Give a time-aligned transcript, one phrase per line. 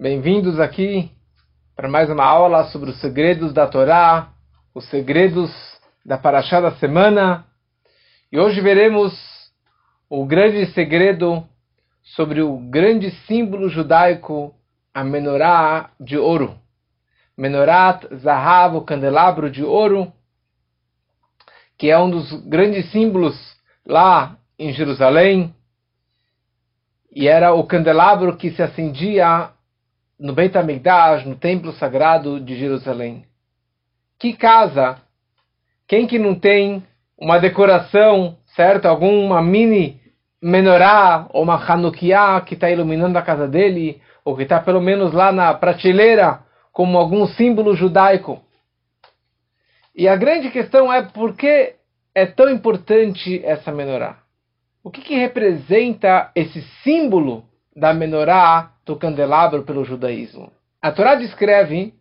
[0.00, 1.10] Bem-vindos aqui
[1.76, 4.32] para mais uma aula sobre os segredos da Torá,
[4.74, 5.50] os segredos
[6.06, 7.44] da Parashá da semana.
[8.32, 9.12] E hoje veremos
[10.08, 11.46] o grande segredo
[12.02, 14.54] sobre o grande símbolo judaico,
[14.94, 16.58] a menorá de ouro.
[17.36, 20.10] Menorat Zahav, o candelabro de ouro,
[21.76, 23.36] que é um dos grandes símbolos
[23.84, 25.54] lá em Jerusalém,
[27.14, 29.50] e era o candelabro que se acendia
[30.20, 33.24] no Beit HaMikdash, no templo sagrado de Jerusalém.
[34.18, 35.00] Que casa,
[35.88, 36.84] quem que não tem
[37.18, 38.84] uma decoração, certo?
[38.84, 39.98] Alguma mini
[40.40, 45.14] menorá ou uma Hanukkah que está iluminando a casa dele, ou que está pelo menos
[45.14, 48.42] lá na prateleira como algum símbolo judaico.
[49.94, 51.74] E a grande questão é por que
[52.14, 54.18] é tão importante essa menorá?
[54.84, 57.44] O que, que representa esse símbolo
[57.74, 60.50] da menorá do candelabro pelo judaísmo.
[60.82, 61.94] A Torá descreve,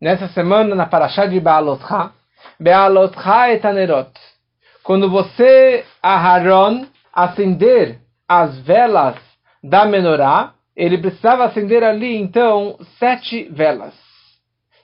[0.00, 2.10] nessa semana, na Parashá de Baalotcha,
[2.58, 4.10] Baalotcha etanerot.
[4.82, 9.16] Quando você, Aharon, acender as velas
[9.62, 13.94] da menorá, ele precisava acender ali, então, sete velas.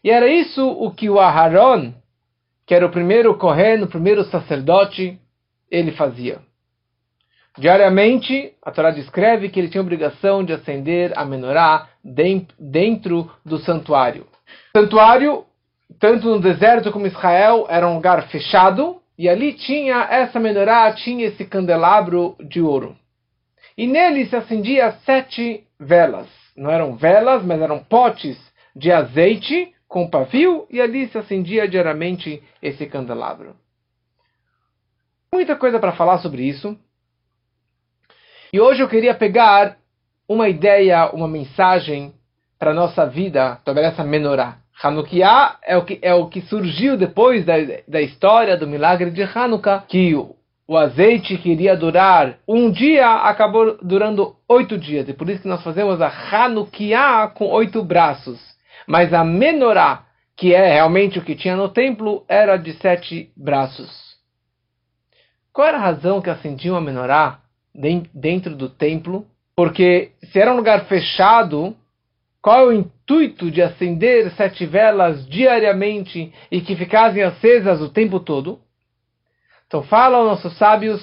[0.04, 1.92] E era isso o que o Aharon,
[2.64, 5.18] que era o primeiro Kohen, o primeiro sacerdote,
[5.68, 6.38] ele fazia.
[7.58, 13.58] Diariamente, a Torá descreve que ele tinha a obrigação de acender a menorá dentro do
[13.58, 14.28] santuário.
[14.72, 15.44] O santuário,
[15.98, 20.92] tanto no deserto como em Israel, era um lugar fechado, e ali tinha essa menorá,
[20.92, 22.96] tinha esse candelabro de ouro.
[23.76, 26.28] E nele se acendia sete velas.
[26.56, 28.38] Não eram velas, mas eram potes
[28.74, 33.56] de azeite com pavio, e ali se acendia diariamente esse candelabro.
[35.34, 36.78] Muita coisa para falar sobre isso.
[38.50, 39.76] E hoje eu queria pegar
[40.26, 42.14] uma ideia, uma mensagem
[42.58, 44.56] para a nossa vida sobre essa menorá.
[44.82, 47.54] Hanukkah é o que, é o que surgiu depois da,
[47.86, 50.34] da história do milagre de Hanukkah, que o,
[50.66, 55.08] o azeite que iria durar um dia acabou durando oito dias.
[55.08, 58.40] E por isso que nós fazemos a Hanukkah com oito braços.
[58.86, 60.04] Mas a menorá,
[60.34, 64.16] que é realmente o que tinha no templo, era de sete braços.
[65.52, 67.40] Qual era a razão que acendiam a menorá
[67.74, 71.76] dentro do templo, porque se era um lugar fechado,
[72.40, 78.20] qual é o intuito de acender sete velas diariamente e que ficassem acesas o tempo
[78.20, 78.60] todo?
[79.66, 81.02] Então falam nossos sábios,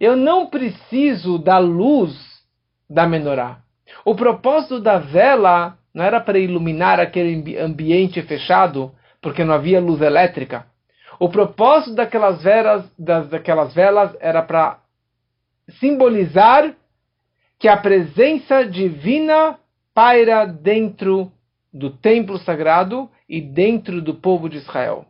[0.00, 2.12] eu não preciso da luz
[2.88, 3.58] da menorá.
[4.04, 10.00] O propósito da vela não era para iluminar aquele ambiente fechado, porque não havia luz
[10.02, 10.66] elétrica.
[11.18, 14.80] O propósito daquelas velas, das, daquelas velas era para
[15.78, 16.74] simbolizar
[17.58, 19.58] que a presença divina
[19.94, 21.32] paira dentro
[21.72, 25.06] do templo sagrado e dentro do povo de Israel.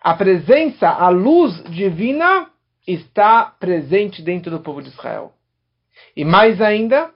[0.00, 2.48] A presença, a luz divina
[2.86, 5.32] está presente dentro do povo de Israel.
[6.16, 7.10] E mais ainda,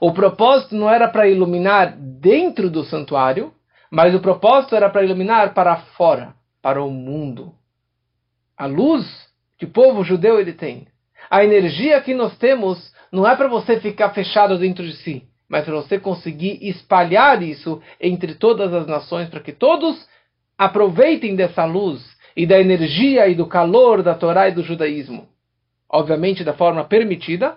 [0.00, 3.52] o propósito não era para iluminar dentro do santuário,
[3.90, 7.54] mas o propósito era para iluminar para fora para o mundo.
[8.56, 9.06] A luz
[9.58, 10.86] que o povo judeu ele tem.
[11.30, 15.64] A energia que nós temos não é para você ficar fechado dentro de si, mas
[15.64, 20.08] para você conseguir espalhar isso entre todas as nações, para que todos
[20.56, 22.02] aproveitem dessa luz
[22.36, 25.28] e da energia e do calor da Torá e do judaísmo.
[25.88, 27.56] Obviamente da forma permitida,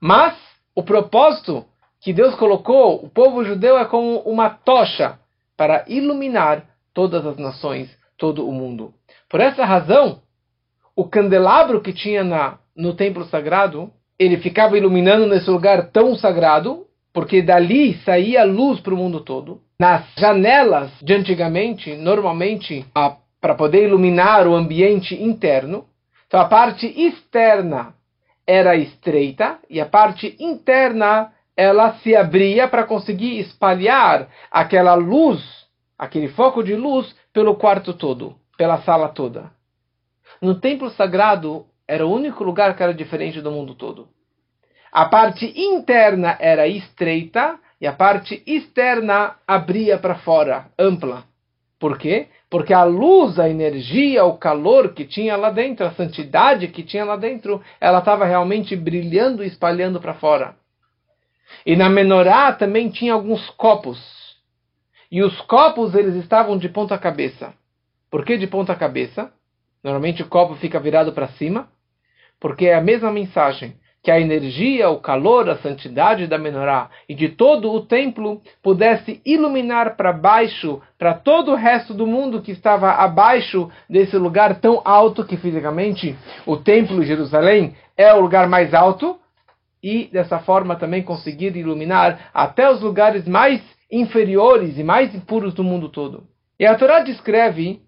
[0.00, 0.34] mas
[0.74, 1.66] o propósito
[2.00, 5.18] que Deus colocou, o povo judeu é como uma tocha
[5.56, 7.90] para iluminar todas as nações
[8.22, 8.94] todo o mundo.
[9.28, 10.20] Por essa razão,
[10.94, 16.86] o candelabro que tinha na, no templo sagrado, ele ficava iluminando nesse lugar tão sagrado,
[17.12, 19.60] porque dali saía luz para o mundo todo.
[19.76, 22.86] Nas janelas de antigamente, normalmente,
[23.40, 25.86] para poder iluminar o ambiente interno,
[26.28, 27.92] então a parte externa
[28.46, 35.42] era estreita e a parte interna ela se abria para conseguir espalhar aquela luz,
[35.98, 39.50] aquele foco de luz pelo quarto todo, pela sala toda.
[40.40, 44.08] No templo sagrado era o único lugar que era diferente do mundo todo.
[44.90, 51.24] A parte interna era estreita e a parte externa abria para fora, ampla.
[51.80, 52.28] Por quê?
[52.48, 57.04] Porque a luz, a energia, o calor que tinha lá dentro, a santidade que tinha
[57.04, 60.54] lá dentro, ela estava realmente brilhando e espalhando para fora.
[61.66, 64.21] E na menorá também tinha alguns copos
[65.12, 67.52] e os copos eles estavam de ponta cabeça.
[68.10, 69.30] Por que de ponta cabeça?
[69.84, 71.68] Normalmente o copo fica virado para cima,
[72.40, 77.14] porque é a mesma mensagem que a energia, o calor, a santidade da menorá e
[77.14, 82.50] de todo o templo pudesse iluminar para baixo, para todo o resto do mundo que
[82.50, 86.16] estava abaixo desse lugar tão alto que fisicamente
[86.46, 89.18] o templo de Jerusalém é o lugar mais alto,
[89.82, 93.60] e dessa forma também conseguir iluminar até os lugares mais
[93.92, 96.26] inferiores e mais impuros do mundo todo.
[96.58, 97.82] E a Torá descreve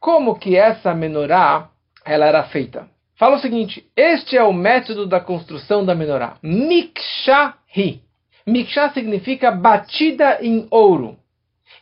[0.00, 1.70] como que essa menorá
[2.04, 2.88] ela era feita.
[3.16, 6.38] Fala o seguinte: este é o método da construção da menorá.
[6.42, 8.02] Mikshahi.
[8.46, 11.18] Miksha significa batida em ouro.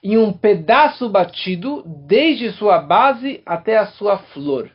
[0.03, 4.71] Em um pedaço batido, desde sua base até a sua flor.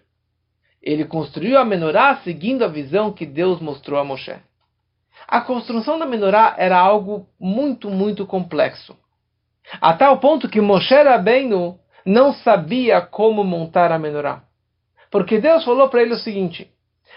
[0.82, 4.36] Ele construiu a menorá seguindo a visão que Deus mostrou a Moshe.
[5.32, 8.98] A construção da menorá era algo muito, muito complexo.
[9.80, 14.44] A tal ponto que Moshe Rabbeinu não sabia como montar a menorá.
[15.10, 16.70] Porque Deus falou para ele o seguinte: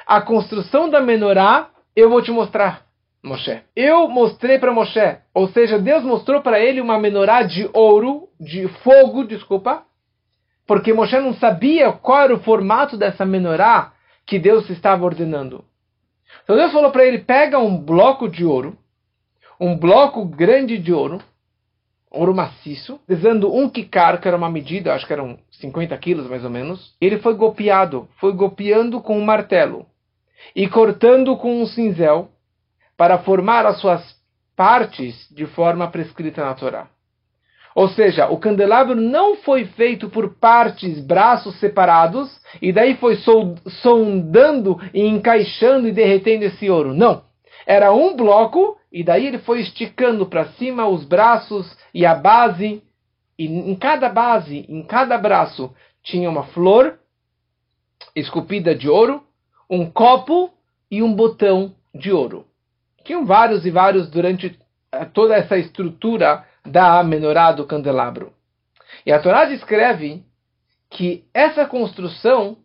[0.06, 2.82] a construção da menorá eu vou te mostrar,
[3.20, 3.60] Moshe.
[3.74, 8.68] Eu mostrei para Moshe, ou seja, Deus mostrou para ele uma menorá de ouro, de
[8.84, 9.82] fogo, desculpa,
[10.68, 13.92] porque Moshe não sabia qual era o formato dessa menorá
[14.24, 15.64] que Deus estava ordenando.
[16.42, 18.76] Então Deus falou para ele: pega um bloco de ouro,
[19.60, 21.20] um bloco grande de ouro,
[22.10, 26.44] ouro maciço, pesando um kikar, que era uma medida, acho que eram 50 quilos mais
[26.44, 26.94] ou menos.
[27.00, 29.86] Ele foi golpeado, foi golpeando com um martelo
[30.54, 32.30] e cortando com um cinzel
[32.96, 34.02] para formar as suas
[34.56, 36.88] partes de forma prescrita na Torá.
[37.74, 42.30] Ou seja, o candelabro não foi feito por partes, braços separados,
[42.62, 43.18] e daí foi
[43.82, 46.94] sondando e encaixando e derretendo esse ouro.
[46.94, 47.24] Não.
[47.66, 52.80] Era um bloco, e daí ele foi esticando para cima os braços e a base.
[53.36, 55.74] E em cada base, em cada braço,
[56.04, 56.98] tinha uma flor
[58.14, 59.24] esculpida de ouro,
[59.68, 60.50] um copo
[60.88, 62.46] e um botão de ouro.
[63.02, 64.56] Tinham vários e vários durante
[64.92, 68.32] eh, toda essa estrutura da menorá do candelabro.
[69.04, 70.24] E a Torá descreve
[70.90, 72.56] que essa construção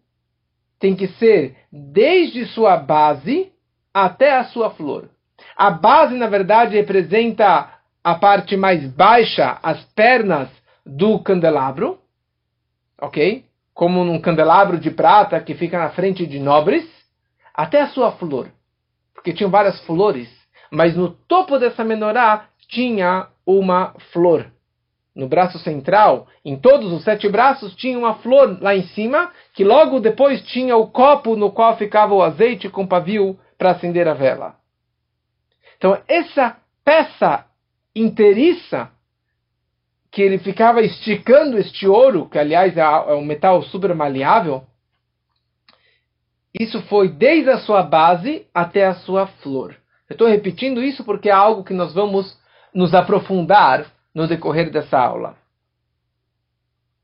[0.80, 3.52] tem que ser desde sua base
[3.94, 5.10] até a sua flor.
[5.56, 7.70] A base, na verdade, representa
[8.04, 10.50] a parte mais baixa, as pernas
[10.86, 12.00] do candelabro,
[13.02, 13.46] ok?
[13.74, 16.88] Como num candelabro de prata que fica na frente de nobres,
[17.54, 18.50] até a sua flor.
[19.14, 20.30] Porque tinham várias flores,
[20.72, 24.52] mas no topo dessa menorá tinha uma flor.
[25.16, 29.64] No braço central, em todos os sete braços, tinha uma flor lá em cima, que
[29.64, 34.14] logo depois tinha o copo no qual ficava o azeite com pavio para acender a
[34.14, 34.56] vela.
[35.78, 37.46] Então, essa peça
[37.96, 38.92] inteiriça,
[40.12, 44.64] que ele ficava esticando este ouro, que aliás é, é um metal super maleável,
[46.58, 49.76] isso foi desde a sua base até a sua flor.
[50.10, 52.39] Eu estou repetindo isso porque é algo que nós vamos
[52.74, 55.38] nos aprofundar no decorrer dessa aula.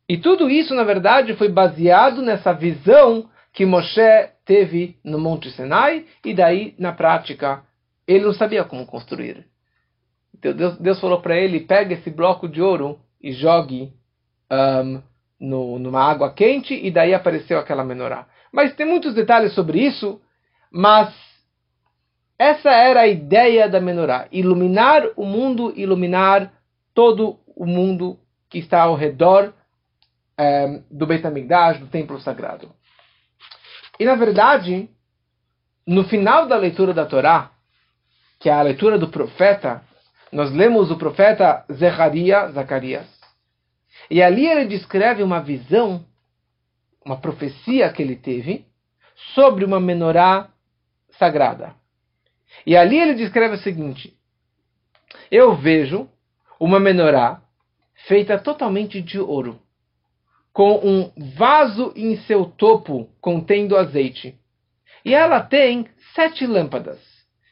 [0.07, 6.05] E tudo isso, na verdade, foi baseado nessa visão que Moshe teve no Monte Sinai,
[6.23, 7.63] e daí, na prática,
[8.07, 9.45] ele não sabia como construir.
[10.37, 13.91] Então Deus, Deus falou para ele: pega esse bloco de ouro e jogue
[14.51, 15.01] um,
[15.39, 18.27] no, numa água quente, e daí apareceu aquela menorá.
[18.51, 20.21] Mas tem muitos detalhes sobre isso,
[20.71, 21.13] mas
[22.37, 26.51] essa era a ideia da menorá: iluminar o mundo, iluminar
[26.93, 28.19] todo o mundo
[28.49, 29.53] que está ao redor
[30.37, 32.71] é, do Beit HaMikdash, do templo sagrado.
[33.99, 34.89] E na verdade,
[35.87, 37.51] no final da leitura da Torá,
[38.39, 39.81] que é a leitura do profeta,
[40.31, 43.07] nós lemos o profeta Zecharia, Zacarias.
[44.09, 46.05] E ali ele descreve uma visão,
[47.03, 48.65] uma profecia que ele teve
[49.33, 50.49] sobre uma menorá
[51.17, 51.73] sagrada.
[52.65, 54.15] E ali ele descreve o seguinte:
[55.31, 56.09] Eu vejo
[56.59, 57.41] uma menorá
[58.07, 59.59] feita totalmente de ouro,
[60.53, 64.37] com um vaso em seu topo contendo azeite.
[65.03, 66.99] E ela tem sete lâmpadas,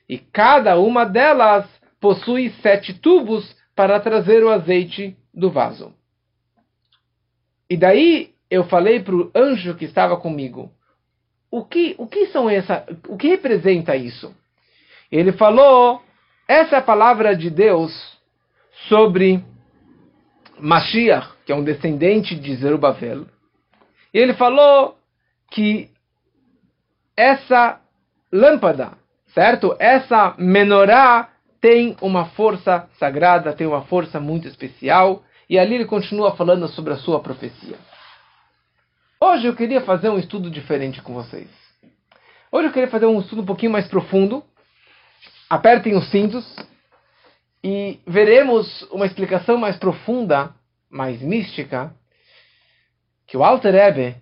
[0.07, 1.67] e cada uma delas
[1.99, 5.93] possui sete tubos para trazer o azeite do vaso.
[7.69, 10.71] E daí eu falei para o anjo que estava comigo:
[11.49, 14.35] o que, o que são essa, o que representa isso?
[15.15, 16.01] Ele falou,
[16.47, 17.91] essa é a palavra de Deus
[18.89, 19.45] sobre
[20.59, 23.27] Mashiach, que é um descendente de Zerubbabel.
[24.11, 24.97] E ele falou
[25.51, 25.91] que
[27.15, 27.79] essa
[28.31, 28.93] lâmpada,
[29.27, 29.75] certo?
[29.77, 31.29] Essa menorá
[31.61, 35.21] tem uma força sagrada, tem uma força muito especial.
[35.47, 37.77] E ali ele continua falando sobre a sua profecia.
[39.21, 41.49] Hoje eu queria fazer um estudo diferente com vocês.
[42.51, 44.43] Hoje eu queria fazer um estudo um pouquinho mais profundo.
[45.53, 46.43] Apertem os cintos
[47.63, 50.51] e veremos uma explicação mais profunda,
[50.89, 51.93] mais mística,
[53.27, 54.15] que o Alter Rebbe,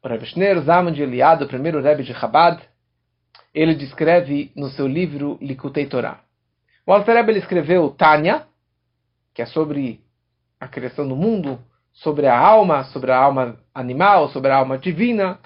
[0.00, 2.62] o Rebbe Schneer Zaman de Eliade, o primeiro Rebbe de Chabad,
[3.52, 6.20] ele descreve no seu livro Likutei Torah.
[6.86, 8.46] O Alter Rebbe escreveu Tânia,
[9.34, 10.00] que é sobre
[10.60, 11.58] a criação do mundo,
[11.92, 15.40] sobre a alma, sobre a alma animal, sobre a alma divina.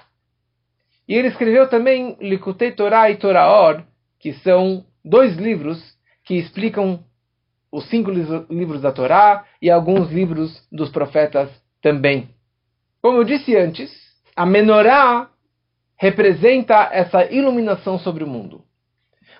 [1.07, 3.83] E ele escreveu também Likutei Torah e Toraor,
[4.19, 5.79] que são dois livros
[6.23, 7.03] que explicam
[7.71, 8.11] os cinco
[8.49, 11.49] livros da Torá e alguns livros dos profetas
[11.81, 12.29] também.
[13.01, 13.91] Como eu disse antes,
[14.35, 15.29] a menorá
[15.97, 18.63] representa essa iluminação sobre o mundo.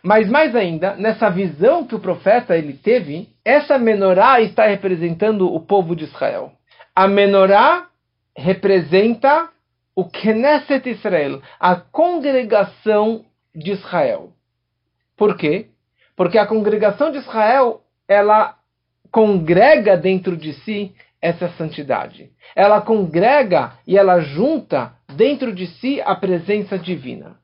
[0.03, 5.59] Mas mais ainda, nessa visão que o profeta ele teve, essa menorá está representando o
[5.59, 6.51] povo de Israel.
[6.95, 7.87] A menorá
[8.37, 9.49] representa
[9.95, 14.34] o Knesset Israel, a congregação de Israel.
[15.17, 15.67] Por quê?
[16.15, 18.55] Porque a congregação de Israel, ela
[19.11, 22.31] congrega dentro de si essa santidade.
[22.55, 27.37] Ela congrega e ela junta dentro de si a presença divina.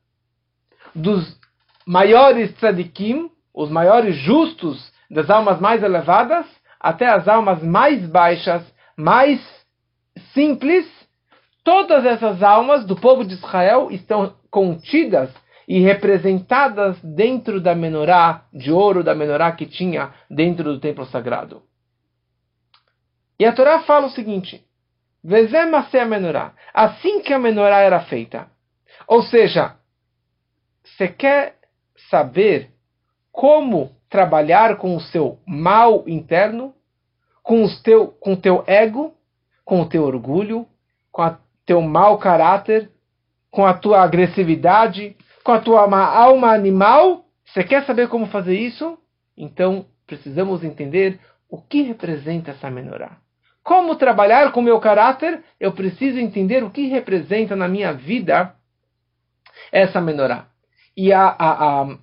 [0.94, 1.38] Dos
[1.86, 6.46] maiores tzadikim, os maiores justos das almas mais elevadas,
[6.78, 8.62] até as almas mais baixas,
[8.96, 9.40] mais
[10.32, 10.86] simples,
[11.64, 15.30] todas essas almas do povo de Israel estão contidas
[15.66, 21.62] e representadas dentro da menorá de ouro, da menorá que tinha dentro do templo sagrado.
[23.38, 24.64] E a Torá fala o seguinte:
[26.00, 26.52] a menorá.
[26.72, 28.48] Assim que a menorá era feita.
[29.06, 29.76] Ou seja,
[30.84, 31.56] você quer
[32.10, 32.70] saber
[33.30, 36.74] como trabalhar com o seu mal interno,
[37.42, 39.14] com o teu, com teu ego,
[39.64, 40.66] com o teu orgulho,
[41.10, 42.90] com o teu mau caráter,
[43.50, 47.24] com a tua agressividade, com a tua alma animal.
[47.44, 48.98] Você quer saber como fazer isso?
[49.36, 53.18] Então precisamos entender o que representa essa menorá.
[53.62, 55.42] Como trabalhar com o meu caráter?
[55.60, 58.54] Eu preciso entender o que representa na minha vida
[59.70, 60.46] essa menorá.
[60.96, 61.98] E a, a, a,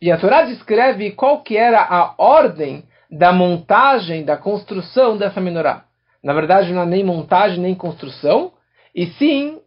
[0.00, 5.84] e a Torá descreve qual que era a ordem da montagem, da construção dessa menorá.
[6.22, 8.52] Na verdade, não é nem montagem nem construção,
[8.94, 9.60] e sim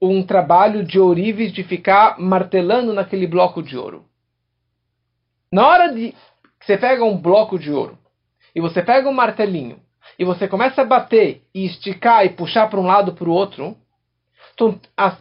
[0.00, 4.04] um trabalho de ourives de ficar martelando naquele bloco de ouro.
[5.50, 6.14] Na hora de
[6.60, 7.98] que você pega um bloco de ouro
[8.54, 9.80] e você pega um martelinho
[10.18, 13.76] e você começa a bater e esticar e puxar para um lado para o outro,
[14.54, 15.16] então, as,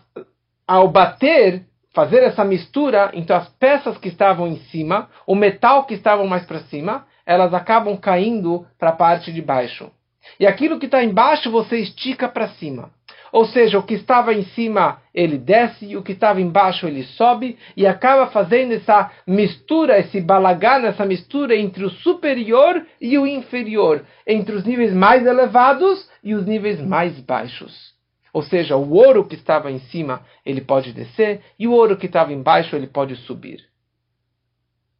[0.68, 5.94] ao bater, fazer essa mistura, então as peças que estavam em cima, o metal que
[5.94, 9.92] estavam mais para cima, elas acabam caindo para a parte de baixo.
[10.40, 12.92] E aquilo que está embaixo você estica para cima.
[13.32, 17.04] Ou seja, o que estava em cima ele desce e o que estava embaixo ele
[17.04, 23.26] sobe e acaba fazendo essa mistura, esse balagá, essa mistura entre o superior e o
[23.26, 27.96] inferior, entre os níveis mais elevados e os níveis mais baixos.
[28.32, 32.06] Ou seja, o ouro que estava em cima ele pode descer e o ouro que
[32.06, 33.66] estava embaixo ele pode subir.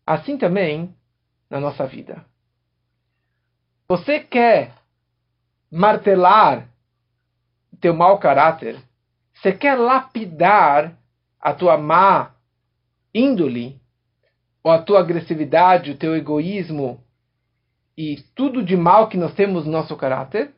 [0.06, 0.94] Assim também
[1.50, 2.26] na nossa vida.
[3.88, 4.74] Você quer
[5.72, 6.68] martelar
[7.80, 8.78] teu mau caráter,
[9.34, 10.98] você quer lapidar
[11.40, 12.32] a tua má
[13.14, 13.80] índole,
[14.64, 17.02] ou a tua agressividade, o teu egoísmo
[17.98, 20.54] e tudo de mal que nós temos no nosso caráter,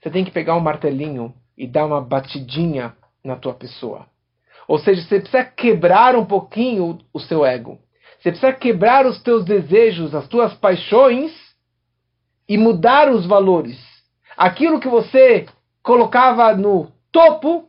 [0.00, 2.94] você tem que pegar um martelinho e dar uma batidinha
[3.24, 4.06] na tua pessoa.
[4.66, 7.78] Ou seja, você precisa quebrar um pouquinho o seu ego.
[8.18, 11.32] Você precisa quebrar os teus desejos, as tuas paixões
[12.48, 13.78] e mudar os valores.
[14.36, 15.46] Aquilo que você
[15.84, 17.68] colocava no topo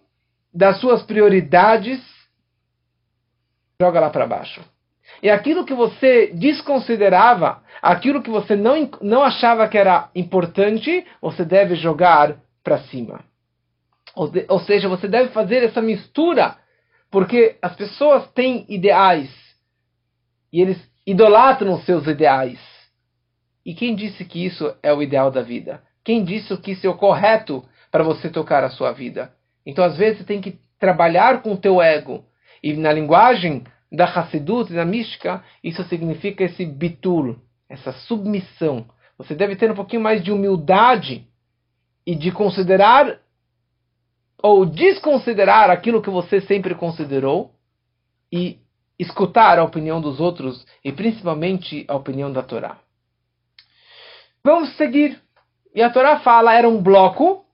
[0.51, 2.01] das suas prioridades,
[3.79, 4.63] joga lá para baixo.
[5.22, 11.43] E aquilo que você desconsiderava, aquilo que você não, não achava que era importante, você
[11.43, 13.24] deve jogar para cima.
[14.15, 16.55] Ou, de, ou seja, você deve fazer essa mistura,
[17.12, 19.29] porque as pessoas têm ideais
[20.53, 22.60] e eles idolatram seus ideais.
[23.65, 25.84] E quem disse que isso é o ideal da vida?
[26.03, 29.31] Quem disse que isso é o correto para você tocar a sua vida.
[29.65, 32.25] Então, às vezes, você tem que trabalhar com o teu ego.
[32.61, 38.85] E na linguagem da Hassidut, da mística, isso significa esse bitul, essa submissão.
[39.17, 41.25] Você deve ter um pouquinho mais de humildade
[42.05, 43.17] e de considerar
[44.43, 47.53] ou desconsiderar aquilo que você sempre considerou
[48.29, 48.59] e
[48.99, 52.77] escutar a opinião dos outros e principalmente a opinião da Torá.
[54.43, 55.17] Vamos seguir.
[55.73, 57.44] E a Torá fala, era um bloco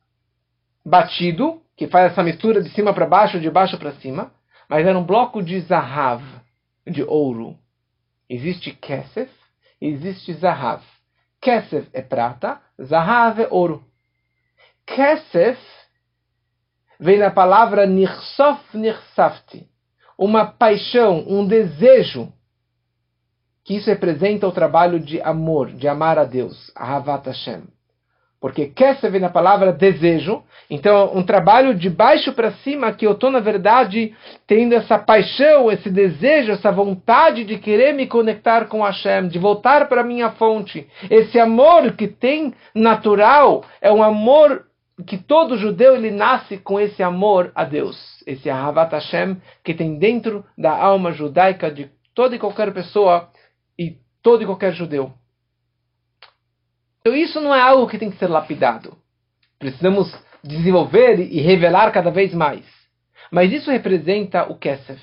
[0.85, 4.31] batido, que faz essa mistura de cima para baixo, de baixo para cima.
[4.69, 6.23] mas era um bloco de zahav,
[6.87, 7.57] de ouro.
[8.29, 9.29] Existe kesef,
[9.81, 10.81] existe zahav.
[11.41, 13.83] Kesef é prata, zahav é ouro.
[14.85, 15.59] Kesef
[16.99, 19.67] vem da palavra nirsof nirsafti,
[20.17, 22.31] uma paixão, um desejo,
[23.63, 27.63] que isso representa o trabalho de amor, de amar a Deus, Ahavat Hashem.
[28.41, 33.11] Porque Kesef vem da palavra desejo, então um trabalho de baixo para cima que eu
[33.11, 34.15] estou, na verdade,
[34.47, 39.87] tendo essa paixão, esse desejo, essa vontade de querer me conectar com Hashem, de voltar
[39.87, 40.87] para a minha fonte.
[41.07, 44.65] Esse amor que tem natural, é um amor
[45.05, 49.99] que todo judeu ele nasce com esse amor a Deus, esse Ahavat Hashem que tem
[49.99, 53.29] dentro da alma judaica de toda e qualquer pessoa
[53.77, 55.13] e todo e qualquer judeu.
[57.01, 58.95] Então isso não é algo que tem que ser lapidado.
[59.57, 62.63] Precisamos desenvolver e revelar cada vez mais.
[63.31, 65.01] Mas isso representa o Kesef.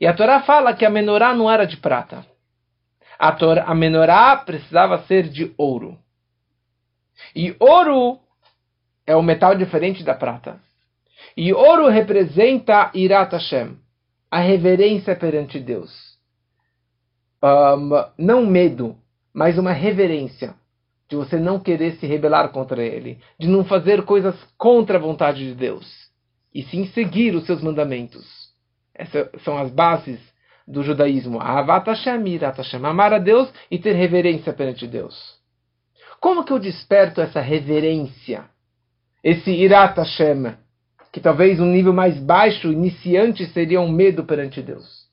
[0.00, 2.24] E a Torá fala que a menorá não era de prata.
[3.18, 5.98] A, Torá, a menorá precisava ser de ouro.
[7.34, 8.18] E ouro
[9.06, 10.60] é um metal diferente da prata.
[11.36, 13.76] E ouro representa Irat Hashem,
[14.30, 15.92] a reverência perante Deus.
[17.42, 18.96] Um, não medo,
[19.32, 20.54] mas uma reverência
[21.08, 25.46] de você não querer se rebelar contra ele, de não fazer coisas contra a vontade
[25.46, 25.86] de Deus,
[26.54, 28.26] e sim seguir os seus mandamentos.
[28.94, 30.20] Essas são as bases
[30.66, 31.40] do judaísmo.
[31.40, 35.38] Amar a Deus e ter reverência perante Deus.
[36.20, 38.44] Como que eu desperto essa reverência?
[39.22, 40.54] esse Irat Hashem,
[41.12, 45.06] que talvez um nível mais baixo, iniciante, seria um medo perante Deus.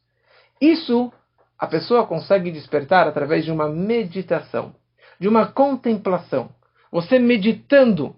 [0.62, 1.12] Isso
[1.58, 4.76] a pessoa consegue despertar através de uma meditação,
[5.20, 6.50] de uma contemplação.
[6.92, 8.16] Você meditando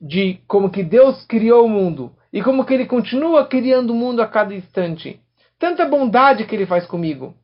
[0.00, 4.22] de como que Deus criou o mundo e como que ele continua criando o mundo
[4.22, 5.20] a cada instante.
[5.58, 7.34] Tanta bondade que ele faz comigo.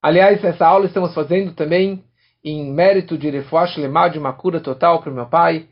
[0.00, 2.04] Aliás, essa aula estamos fazendo também
[2.44, 5.68] em mérito de Refuash Lemar, de uma cura total para o meu pai,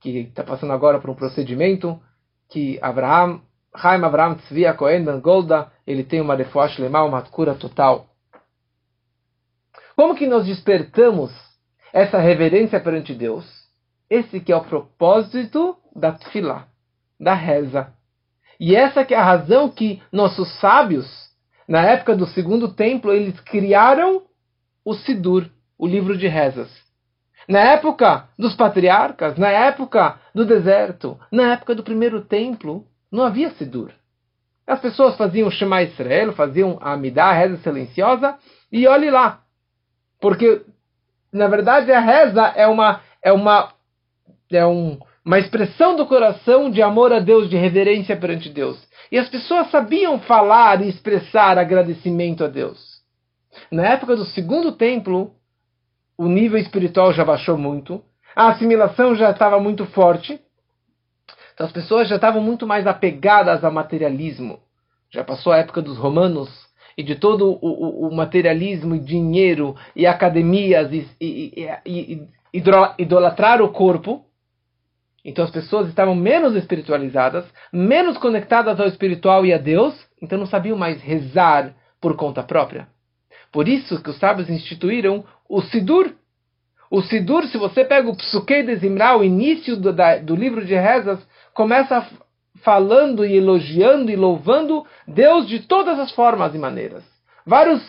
[0.00, 2.00] que está passando agora por um procedimento
[2.48, 3.40] que Abraham,
[3.76, 8.06] Chaim Abraham Tzvia Cohen Ben Golda, ele tem uma refuash lemar, uma cura total.
[9.96, 11.32] Como que nós despertamos
[11.90, 13.46] essa reverência perante Deus?
[14.10, 16.68] Esse que é o propósito da tefilá,
[17.18, 17.94] da reza.
[18.60, 21.06] E essa que é a razão que nossos sábios,
[21.66, 24.22] na época do segundo templo, eles criaram
[24.84, 26.70] o Sidur, o livro de rezas.
[27.48, 33.50] Na época dos patriarcas, na época do deserto, na época do primeiro templo, não havia
[33.52, 33.92] Sidur.
[34.66, 38.36] As pessoas faziam Shema Israel, faziam a Amidah, a reza silenciosa,
[38.70, 39.45] e olhe lá.
[40.20, 40.62] Porque,
[41.32, 43.72] na verdade, a reza é uma, é uma,
[44.50, 48.78] é um, uma expressão do coração de amor a Deus, de reverência perante Deus.
[49.10, 52.96] E as pessoas sabiam falar e expressar agradecimento a Deus.
[53.70, 55.34] Na época do segundo templo,
[56.18, 58.02] o nível espiritual já baixou muito,
[58.34, 60.40] a assimilação já estava muito forte,
[61.54, 64.60] então as pessoas já estavam muito mais apegadas ao materialismo.
[65.10, 66.65] Já passou a época dos romanos
[66.96, 72.62] e de todo o, o, o materialismo e dinheiro e academias e, e, e, e
[72.98, 74.24] idolatrar o corpo.
[75.24, 80.46] Então as pessoas estavam menos espiritualizadas, menos conectadas ao espiritual e a Deus, então não
[80.46, 82.88] sabiam mais rezar por conta própria.
[83.52, 86.14] Por isso que os sábios instituíram o Sidur.
[86.90, 90.64] O Sidur, se você pega o Psuquei de Zimra, o início do, da, do livro
[90.64, 91.18] de rezas,
[91.52, 92.06] começa
[92.66, 97.04] falando e elogiando e louvando Deus de todas as formas e maneiras.
[97.46, 97.80] Vários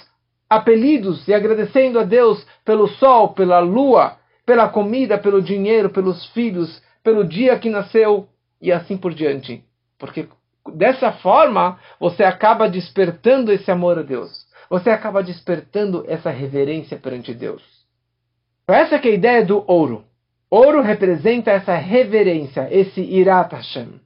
[0.47, 6.81] apelidos e agradecendo a Deus pelo sol, pela lua, pela comida, pelo dinheiro, pelos filhos,
[7.03, 8.27] pelo dia que nasceu
[8.61, 9.63] e assim por diante.
[9.97, 10.29] Porque
[10.75, 17.33] dessa forma você acaba despertando esse amor a Deus você acaba despertando essa reverência perante
[17.33, 17.63] Deus.
[18.67, 20.03] Essa é a ideia do ouro.
[20.49, 23.99] Ouro representa essa reverência, esse irat Hashem.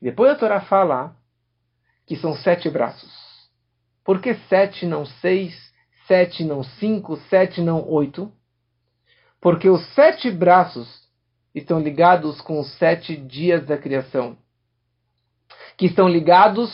[0.00, 1.16] Depois a Torá fala
[2.06, 3.10] que são sete braços.
[4.04, 5.54] Por que sete, não seis,
[6.06, 8.32] sete, não cinco, sete, não oito?
[9.40, 11.06] Porque os sete braços
[11.54, 14.36] estão ligados com os sete dias da criação,
[15.76, 16.70] que estão ligados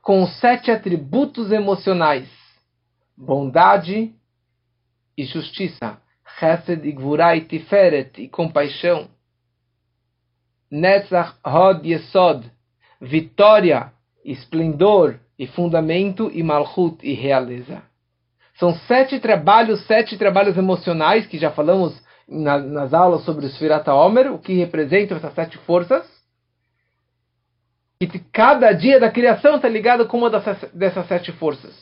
[0.00, 2.28] com os sete atributos emocionais:
[3.16, 4.14] bondade
[5.16, 6.00] e justiça,
[6.38, 9.10] chesed e gvurah e tiferet e compaixão,
[10.70, 12.50] netzach hod yesod,
[13.00, 13.92] vitória,
[14.24, 17.82] esplendor e fundamento e malchut e realeza.
[18.58, 23.94] São sete trabalhos, sete trabalhos emocionais que já falamos na, nas aulas sobre o Sfirata
[23.94, 26.06] Omer, o que representam essas sete forças.
[27.98, 31.74] que cada dia da criação está ligado com uma dessas, dessas sete forças.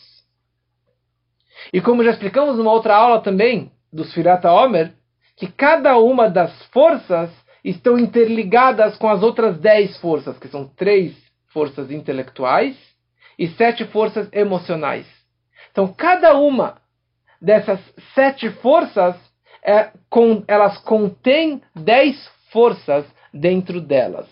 [1.73, 4.93] E como já explicamos numa outra aula também, dos Firata Omer,
[5.37, 7.31] que cada uma das forças
[7.65, 11.15] estão interligadas com as outras dez forças, que são três
[11.49, 12.77] forças intelectuais
[13.39, 15.07] e sete forças emocionais.
[15.71, 16.77] Então, cada uma
[17.41, 17.81] dessas
[18.15, 19.17] sete forças,
[19.63, 22.17] é, com, elas contêm dez
[22.51, 24.27] forças dentro delas.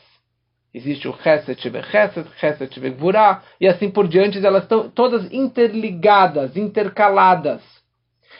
[0.77, 1.59] Existe o Chesed
[1.91, 7.63] Chesed, Chesed Gvurah, e assim por diante, elas estão todas interligadas, intercaladas.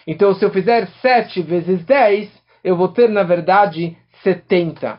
[0.07, 2.31] Então, se eu fizer 7 vezes 10,
[2.63, 3.97] eu vou ter, na verdade,
[4.27, 4.95] 70.
[4.95, 4.99] O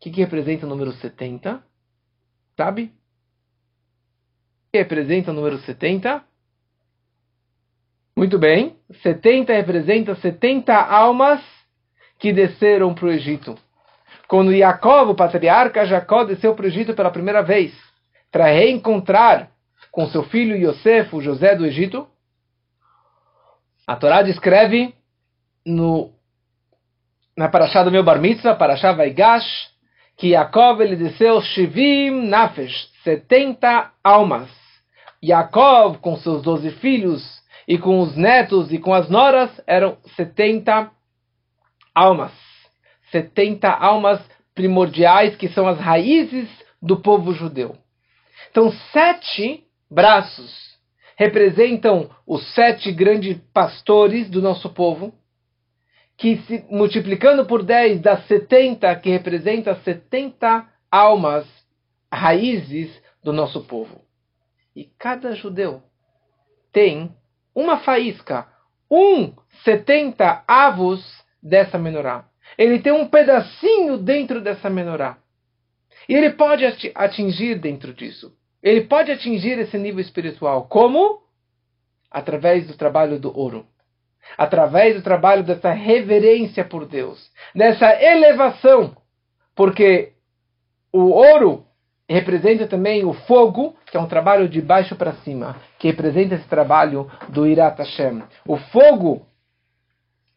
[0.00, 1.62] que, que representa o número 70?
[2.56, 2.92] Sabe?
[4.66, 6.24] O que representa o número 70?
[8.16, 8.76] Muito bem.
[9.00, 11.40] 70 representa 70 almas
[12.18, 13.54] que desceram para o Egito.
[14.26, 17.72] Quando Jacob, o patriarca Jacó, desceu para o Egito pela primeira vez,
[18.32, 19.52] para reencontrar
[19.92, 22.08] com seu filho Yosef, o José do Egito,
[23.86, 24.94] a Torá descreve
[25.64, 26.13] no,
[27.36, 29.70] na Parashá do meu Bar Mitzvah, Parashá Vaigash,
[30.16, 34.50] que Jacob ele desceu Shivim Nafesh, 70 almas.
[35.22, 40.90] Jacob, com seus 12 filhos, e com os netos e com as noras, eram 70
[41.94, 42.32] almas.
[43.10, 44.20] 70 almas
[44.54, 46.48] primordiais, que são as raízes
[46.80, 47.76] do povo judeu.
[48.50, 50.74] Então, sete braços
[51.16, 55.14] representam os sete grandes pastores do nosso povo,
[56.24, 61.46] que se multiplicando por 10 dá 70, que representa 70 almas,
[62.10, 64.00] raízes do nosso povo.
[64.74, 65.82] E cada judeu
[66.72, 67.14] tem
[67.54, 68.48] uma faísca,
[68.90, 69.34] um
[69.64, 71.04] 70 avos
[71.42, 72.24] dessa menorá.
[72.56, 75.18] Ele tem um pedacinho dentro dessa menorá.
[76.08, 78.34] E ele pode atingir dentro disso.
[78.62, 80.68] Ele pode atingir esse nível espiritual.
[80.68, 81.20] Como?
[82.10, 83.66] Através do trabalho do ouro.
[84.36, 87.30] Através do trabalho dessa reverência por Deus.
[87.54, 88.96] Dessa elevação.
[89.54, 90.12] Porque
[90.92, 91.64] o ouro
[92.08, 96.46] representa também o fogo, que é um trabalho de baixo para cima, que representa esse
[96.46, 98.22] trabalho do Irat Hashem.
[98.46, 99.26] O fogo,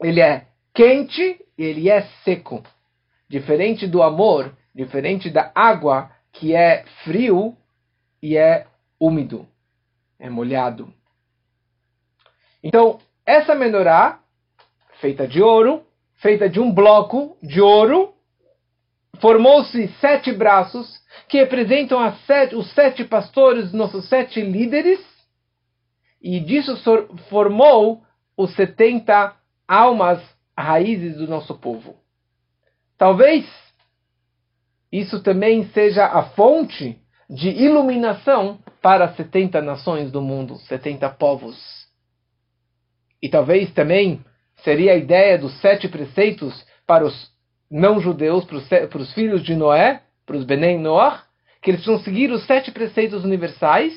[0.02, 2.64] ele é quente e ele é seco.
[3.30, 7.58] Diferente do amor, diferente da água, que é frio
[8.22, 8.68] e é
[9.00, 9.46] úmido,
[10.20, 10.94] é molhado.
[12.64, 14.22] Então, essa menorá,
[15.02, 15.84] feita de ouro,
[16.16, 18.14] feita de um bloco de ouro,
[19.20, 25.06] formou-se sete braços que representam sete, os sete pastores, nossos sete líderes,
[26.22, 26.78] e disso
[27.30, 28.02] formou
[28.38, 29.36] os setenta
[29.68, 30.24] almas
[30.58, 31.98] raízes do nosso povo.
[32.98, 33.46] Talvez
[34.90, 36.98] isso também seja a fonte
[37.30, 41.87] de iluminação para 70 nações do mundo, 70 povos.
[43.22, 44.22] E talvez também
[44.64, 47.32] seria a ideia dos sete preceitos para os
[47.70, 51.24] não-judeus, para os filhos de Noé, para os Benem Noah,
[51.62, 53.94] que eles precisam seguir os sete preceitos universais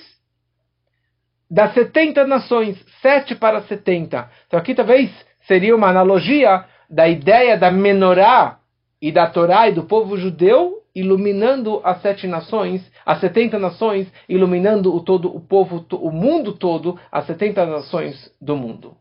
[1.50, 4.30] das 70 nações, sete para 70.
[4.46, 5.10] Então aqui talvez
[5.46, 8.60] seria uma analogia da ideia da menorá
[9.02, 14.94] e da Torá e do povo judeu iluminando as sete nações, as 70 nações, iluminando
[14.94, 18.96] o todo o povo, o mundo todo, as 70 nações do mundo.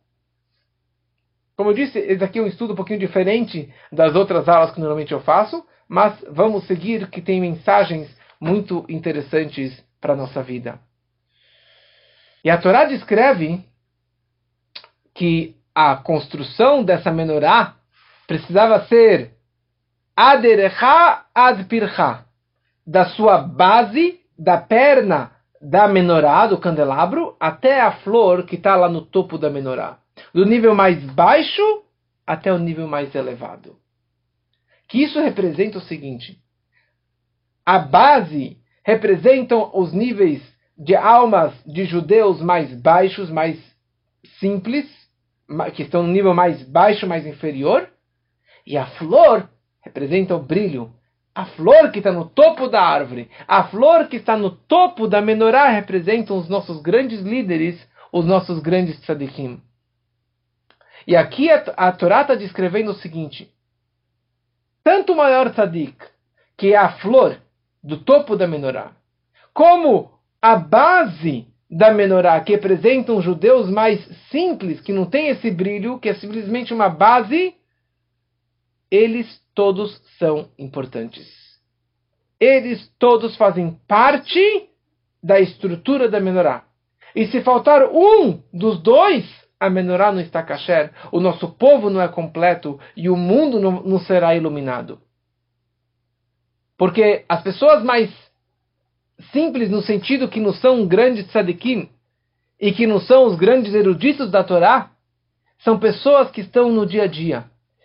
[1.60, 4.80] Como eu disse, esse aqui é um estudo um pouquinho diferente das outras aulas que
[4.80, 10.80] normalmente eu faço, mas vamos seguir que tem mensagens muito interessantes para a nossa vida.
[12.45, 13.62] E a Torá descreve
[15.13, 17.76] que a construção dessa menorá
[18.26, 19.34] precisava ser
[20.15, 22.24] aderecha adpircha,
[22.88, 28.88] da sua base, da perna da menorá, do candelabro, até a flor que está lá
[28.88, 29.98] no topo da menorá.
[30.34, 31.84] Do nível mais baixo
[32.26, 33.76] até o nível mais elevado.
[34.88, 36.39] Que isso representa o seguinte:
[37.65, 40.42] a base representam os níveis
[40.78, 43.60] de almas de judeus mais baixos, mais
[44.39, 44.88] simples,
[45.76, 47.89] que estão no nível mais baixo, mais inferior,
[48.65, 49.50] e a flor
[49.82, 50.94] representa o brilho.
[51.36, 55.22] A flor que está no topo da árvore, a flor que está no topo da
[55.22, 57.80] menorá representam os nossos grandes líderes,
[58.12, 59.62] os nossos grandes tzadikim.
[61.10, 63.52] E aqui a, a Torá está descrevendo o seguinte:
[64.84, 65.98] tanto o maior tzadik,
[66.56, 67.41] que é a flor
[67.84, 68.91] do topo da menorá,
[69.52, 75.98] como a base da menorá, que representam judeus mais simples, que não tem esse brilho,
[75.98, 77.56] que é simplesmente uma base,
[78.91, 81.28] eles todos são importantes.
[82.39, 84.69] eles todos fazem parte
[85.24, 86.65] da estrutura da menorá.
[87.15, 89.26] E se faltar um dos dois,
[89.60, 93.84] a menorá não está kasher, o nosso povo não é completo e o mundo não,
[93.84, 95.00] não será iluminado.
[96.78, 98.10] Porque as pessoas mais
[99.34, 101.89] simples no sentido que não são grandes tzadikim
[102.60, 104.91] e que não são os grandes eruditos da Torá,
[105.60, 107.43] são pessoas que estão no dia a dia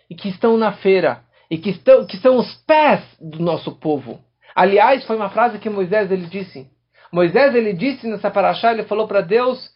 [0.09, 4.19] e que estão na feira e que, estão, que são os pés do nosso povo.
[4.55, 6.67] Aliás, foi uma frase que Moisés ele disse.
[7.11, 9.69] Moisés ele disse nessa paraxá, ele falou para Deus,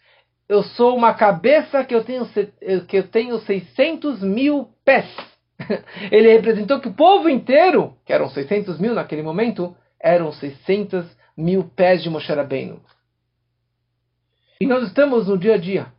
[0.49, 2.27] eu sou uma cabeça que eu tenho,
[2.87, 5.05] que eu tenho 600 mil pés.
[6.11, 11.05] Ele representou que o povo inteiro, que eram 600 mil naquele momento, eram 600
[11.37, 12.81] mil pés de Moshe Rabbeinu.
[14.59, 15.93] E nós estamos no dia a dia,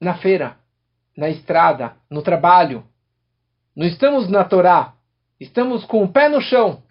[0.00, 0.56] na feira,
[1.16, 2.84] na estrada, no trabalho.
[3.74, 4.94] Não estamos na Torá,
[5.40, 6.84] estamos com o pé no chão.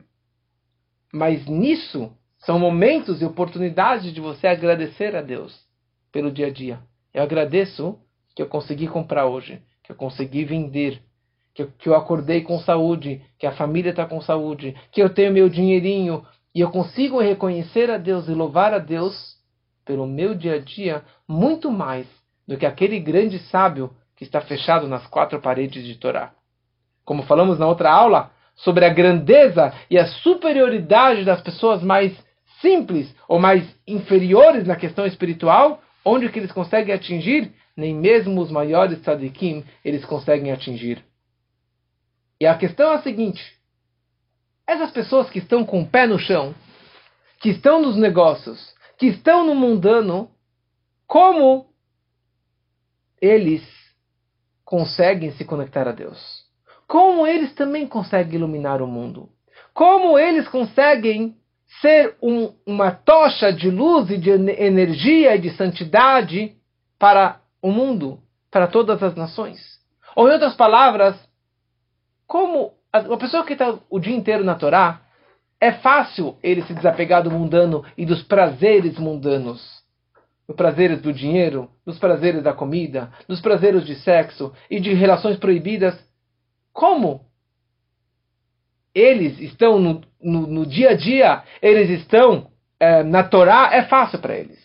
[1.13, 5.64] Mas nisso são momentos e oportunidades de você agradecer a Deus
[6.15, 6.79] pelo dia a dia.
[7.13, 7.99] Eu agradeço
[8.33, 11.01] que eu consegui comprar hoje, que eu consegui vender,
[11.53, 15.13] que eu, que eu acordei com saúde, que a família está com saúde, que eu
[15.13, 19.35] tenho meu dinheirinho e eu consigo reconhecer a Deus e louvar a Deus
[19.83, 22.07] pelo meu dia a dia muito mais
[22.47, 26.31] do que aquele grande sábio que está fechado nas quatro paredes de Torá.
[27.03, 32.17] Como falamos na outra aula sobre a grandeza e a superioridade das pessoas mais
[32.61, 38.51] simples ou mais inferiores na questão espiritual, onde que eles conseguem atingir, nem mesmo os
[38.51, 41.03] maiores tzadikim eles conseguem atingir.
[42.39, 43.41] E a questão é a seguinte:
[44.67, 46.53] essas pessoas que estão com o pé no chão,
[47.39, 50.29] que estão nos negócios, que estão no mundano,
[51.07, 51.67] como
[53.21, 53.63] eles
[54.63, 56.45] conseguem se conectar a Deus?
[56.87, 59.29] Como eles também conseguem iluminar o mundo?
[59.73, 61.35] Como eles conseguem
[61.81, 66.55] ser um, uma tocha de luz e de energia e de santidade
[66.97, 68.19] para o mundo,
[68.51, 69.59] para todas as nações?
[70.15, 71.15] Ou, em outras palavras,
[72.27, 75.01] como a pessoa que está o dia inteiro na Torá,
[75.59, 79.83] é fácil ele se desapegar do mundano e dos prazeres mundanos.
[80.47, 85.37] Dos prazeres do dinheiro, dos prazeres da comida, dos prazeres de sexo e de relações
[85.37, 85.97] proibidas.
[86.71, 87.25] Como?
[88.95, 92.47] Eles estão no, no, no dia a dia, eles estão
[92.79, 94.57] é, na Torá, é fácil para eles.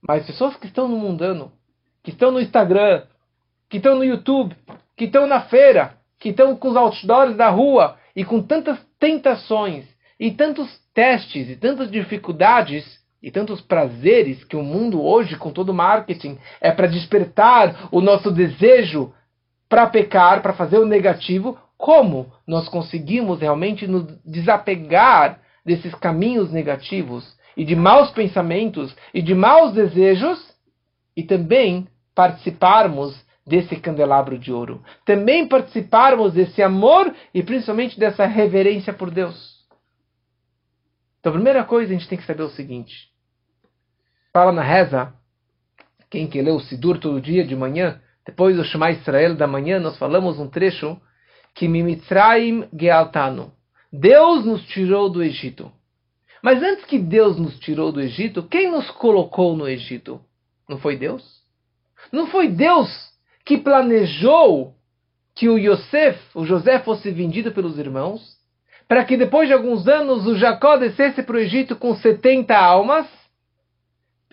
[0.00, 1.52] Mas pessoas que estão no mundano,
[2.02, 3.04] que estão no Instagram,
[3.68, 4.56] que estão no YouTube,
[4.96, 9.84] que estão na feira, que estão com os outdoors da rua e com tantas tentações
[10.18, 15.70] e tantos testes e tantas dificuldades e tantos prazeres que o mundo hoje, com todo
[15.70, 19.12] o marketing, é para despertar o nosso desejo
[19.68, 27.36] para pecar, para fazer o negativo, como nós conseguimos realmente nos desapegar desses caminhos negativos
[27.56, 30.38] e de maus pensamentos e de maus desejos
[31.16, 34.82] e também participarmos desse candelabro de ouro.
[35.06, 39.62] Também participarmos desse amor e principalmente dessa reverência por Deus.
[41.18, 43.08] Então, a primeira coisa a gente tem que saber o seguinte:
[44.30, 45.14] fala na reza,
[46.10, 49.80] quem que lê o Sidur todo dia de manhã, depois do Shema Israel da manhã,
[49.80, 51.00] nós falamos um trecho
[51.54, 53.52] que Mimitraim Gealtano.
[53.92, 55.70] Deus nos tirou do Egito.
[56.42, 60.20] Mas antes que Deus nos tirou do Egito, quem nos colocou no Egito?
[60.68, 61.42] Não foi Deus?
[62.10, 62.88] Não foi Deus
[63.44, 64.74] que planejou
[65.34, 68.36] que o Yosef, o José, fosse vendido pelos irmãos,
[68.88, 73.06] para que depois de alguns anos o Jacó descesse para o Egito com 70 almas,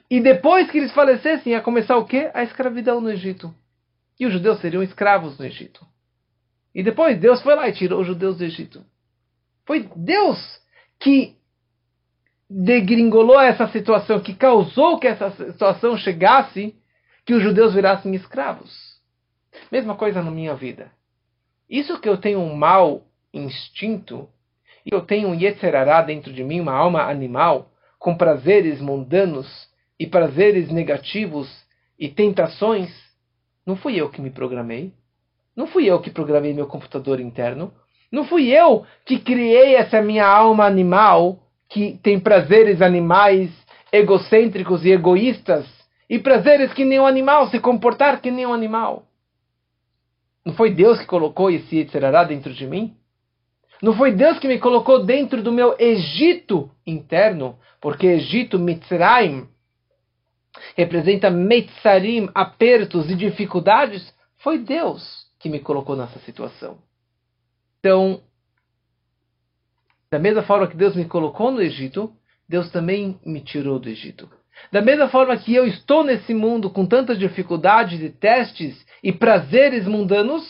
[0.10, 2.32] e depois que eles falecessem ia começar o quê?
[2.34, 3.54] A escravidão no Egito.
[4.20, 5.86] E os judeus seriam escravos no Egito.
[6.74, 8.84] E depois Deus foi lá e tirou os judeus do Egito.
[9.66, 10.38] Foi Deus
[11.00, 11.36] que
[12.50, 16.76] degringolou essa situação, que causou que essa situação chegasse,
[17.26, 19.00] que os judeus virassem escravos.
[19.72, 20.92] Mesma coisa na minha vida.
[21.70, 24.28] Isso que eu tenho um mau instinto,
[24.86, 30.08] e eu tenho um Yetzerará dentro de mim, uma alma animal, com prazeres mundanos e
[30.08, 31.48] prazeres negativos
[32.00, 32.90] e tentações,
[33.66, 34.94] não fui eu que me programei.
[35.60, 37.74] Não fui eu que programei meu computador interno.
[38.10, 43.52] Não fui eu que criei essa minha alma animal que tem prazeres animais
[43.92, 45.68] egocêntricos e egoístas
[46.10, 49.04] e prazeres que nem um animal, se comportar que nem um animal.
[50.46, 52.96] Não foi Deus que colocou esse Yetzirará dentro de mim?
[53.82, 57.60] Não foi Deus que me colocou dentro do meu Egito interno?
[57.82, 59.46] Porque Egito, Mitzrayim,
[60.78, 64.16] representa Metzarim, apertos e dificuldades.
[64.38, 66.78] Foi Deus que me colocou nessa situação.
[67.80, 68.22] Então,
[70.12, 72.12] Da mesma forma que Deus me colocou no Egito,
[72.48, 74.28] Deus também me tirou do Egito.
[74.72, 79.86] Da mesma forma que eu estou nesse mundo com tantas dificuldades e testes e prazeres
[79.88, 80.44] mundanos,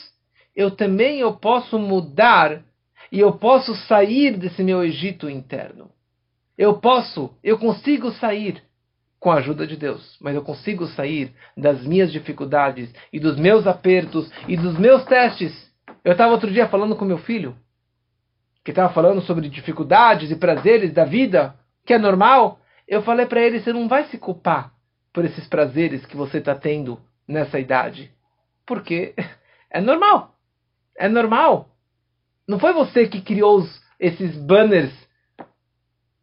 [0.56, 2.64] eu também eu posso mudar
[3.12, 5.92] e eu posso sair desse meu Egito interno.
[6.58, 8.64] Eu posso, eu consigo sair
[9.20, 13.68] com a ajuda de Deus, mas eu consigo sair das minhas dificuldades e dos meus
[13.68, 15.70] apertos e dos meus testes.
[16.04, 17.56] Eu estava outro dia falando com meu filho,
[18.64, 21.56] que estava falando sobre dificuldades e prazeres da vida,
[21.86, 22.60] que é normal.
[22.88, 24.72] Eu falei para ele: você não vai se culpar
[25.12, 28.12] por esses prazeres que você está tendo nessa idade,
[28.66, 29.14] porque
[29.70, 30.36] é normal.
[30.98, 31.70] É normal.
[32.48, 34.94] Não foi você que criou os, esses banners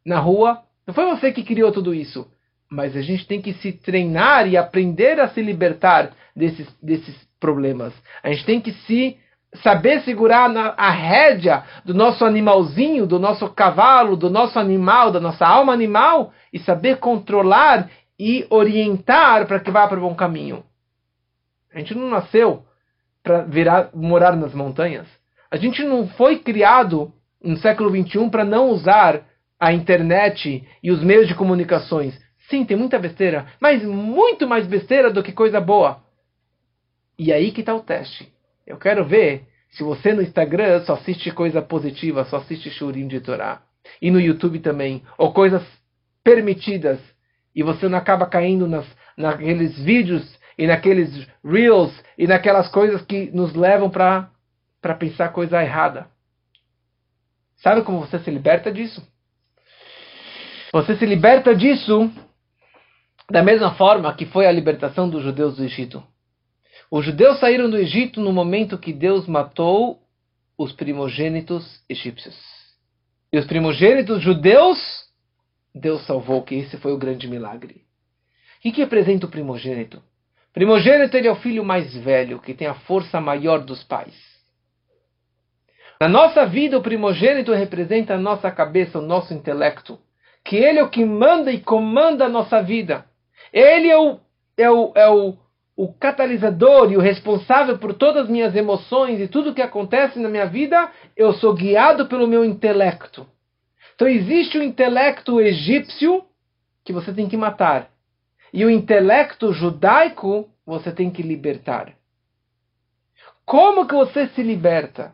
[0.04, 0.62] na rua.
[0.86, 2.30] Não foi você que criou tudo isso.
[2.76, 7.94] Mas a gente tem que se treinar e aprender a se libertar desses, desses problemas.
[8.22, 9.16] A gente tem que se
[9.62, 15.18] saber segurar na, a rédea do nosso animalzinho, do nosso cavalo, do nosso animal, da
[15.18, 17.88] nossa alma animal e saber controlar
[18.20, 20.62] e orientar para que vá para o bom caminho.
[21.72, 22.62] A gente não nasceu
[23.22, 25.06] para virar morar nas montanhas.
[25.50, 27.10] A gente não foi criado
[27.42, 29.22] no século 21 para não usar
[29.58, 32.25] a internet e os meios de comunicações.
[32.48, 36.02] Sim, tem muita besteira, mas muito mais besteira do que coisa boa.
[37.18, 38.32] E aí que está o teste.
[38.66, 43.20] Eu quero ver se você no Instagram só assiste coisa positiva, só assiste shurim de
[43.20, 43.62] Torá.
[44.00, 45.02] E no YouTube também.
[45.18, 45.62] Ou coisas
[46.22, 47.00] permitidas.
[47.54, 53.30] E você não acaba caindo nas, naqueles vídeos e naqueles reels e naquelas coisas que
[53.32, 54.30] nos levam para
[54.98, 56.06] pensar coisa errada.
[57.56, 59.02] Sabe como você se liberta disso?
[60.72, 62.12] Você se liberta disso
[63.30, 66.02] da mesma forma que foi a libertação dos judeus do Egito.
[66.90, 70.00] Os judeus saíram do Egito no momento que Deus matou
[70.56, 72.36] os primogênitos egípcios.
[73.32, 74.78] E os primogênitos judeus,
[75.74, 77.82] Deus salvou, que esse foi o grande milagre.
[78.58, 80.02] O que representa o primogênito?
[80.52, 84.14] Primogênito ele é o filho mais velho, que tem a força maior dos pais.
[86.00, 89.98] Na nossa vida, o primogênito representa a nossa cabeça, o nosso intelecto.
[90.44, 93.04] Que ele é o que manda e comanda a nossa vida.
[93.52, 94.18] Ele é o,
[94.56, 95.36] é o, é o
[95.76, 100.28] o catalisador e o responsável por todas as minhas emoções e tudo que acontece na
[100.28, 103.26] minha vida, eu sou guiado pelo meu intelecto.
[103.94, 106.24] Então existe o intelecto egípcio
[106.82, 107.90] que você tem que matar.
[108.52, 111.92] E o intelecto judaico você tem que libertar.
[113.44, 115.12] Como que você se liberta?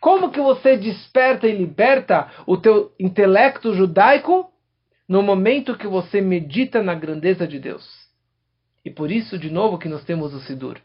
[0.00, 4.50] Como que você desperta e liberta o teu intelecto judaico
[5.08, 7.84] no momento que você medita na grandeza de Deus?
[8.84, 10.78] E por isso, de novo, que nós temos o Sidur.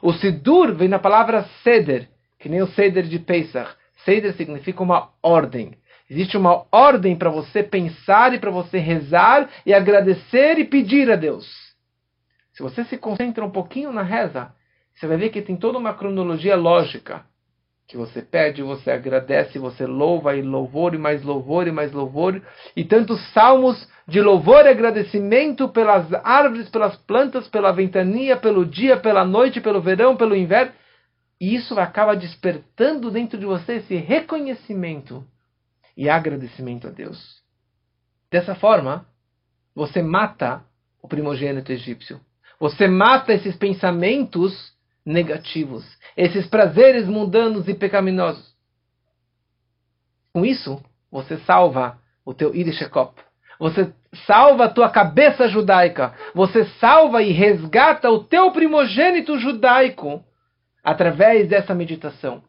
[0.00, 2.08] O Sidur vem da palavra Seder,
[2.38, 3.74] que nem o Seder de Pesach.
[4.04, 5.74] Seder significa uma ordem.
[6.08, 11.16] Existe uma ordem para você pensar e para você rezar e agradecer e pedir a
[11.16, 11.46] Deus.
[12.52, 14.52] Se você se concentra um pouquinho na reza,
[14.94, 17.24] você vai ver que tem toda uma cronologia lógica
[17.92, 22.42] que você pede, você agradece, você louva e louvor e mais louvor e mais louvor
[22.74, 28.96] e tantos salmos de louvor e agradecimento pelas árvores, pelas plantas, pela ventania, pelo dia,
[28.96, 30.72] pela noite, pelo verão, pelo inverno.
[31.38, 35.22] E isso acaba despertando dentro de você esse reconhecimento
[35.94, 37.42] e agradecimento a Deus.
[38.30, 39.04] Dessa forma,
[39.74, 40.64] você mata
[41.02, 42.18] o primogênito egípcio.
[42.58, 44.71] Você mata esses pensamentos
[45.04, 45.84] negativos,
[46.16, 48.52] esses prazeres mundanos e pecaminosos.
[50.32, 53.20] Com isso, você salva o teu Irishekop.
[53.58, 53.92] Você
[54.26, 56.14] salva a tua cabeça judaica.
[56.34, 60.24] Você salva e resgata o teu primogênito judaico
[60.82, 62.42] através dessa meditação.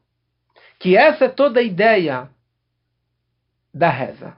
[0.79, 2.29] Que essa é toda a ideia
[3.73, 4.37] da reza.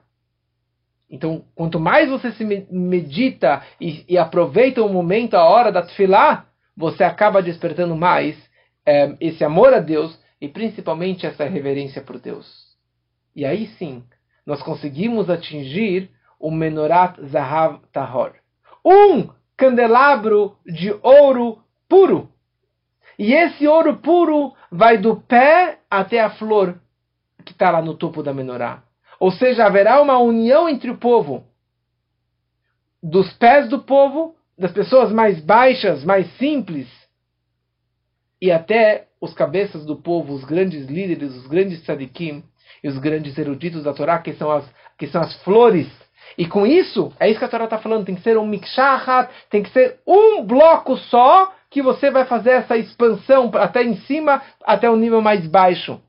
[1.10, 6.46] Então, quanto mais você se medita e, e aproveita o momento, a hora da tefilá,
[6.76, 8.38] você acaba despertando mais
[8.86, 12.76] é, esse amor a Deus e principalmente essa reverência por Deus.
[13.36, 14.04] E aí sim,
[14.46, 18.34] nós conseguimos atingir o Menorat Zahav Tahor.
[18.84, 22.30] Um candelabro de ouro puro.
[23.18, 26.80] E esse ouro puro vai do pé até a flor
[27.46, 28.84] que está lá no topo da menorá.
[29.20, 31.46] Ou seja, haverá uma união entre o povo,
[33.02, 36.88] dos pés do povo das pessoas mais baixas, mais simples,
[38.42, 42.44] e até os cabeças do povo, os grandes líderes, os grandes tzadikim
[42.84, 44.66] e os grandes eruditos da Torá, que são as,
[44.98, 45.88] que são as flores.
[46.38, 49.30] E com isso, é isso que a Torá está falando, tem que ser um mikshahat,
[49.50, 54.42] tem que ser um bloco só que você vai fazer essa expansão até em cima,
[54.64, 56.00] até o nível mais baixo.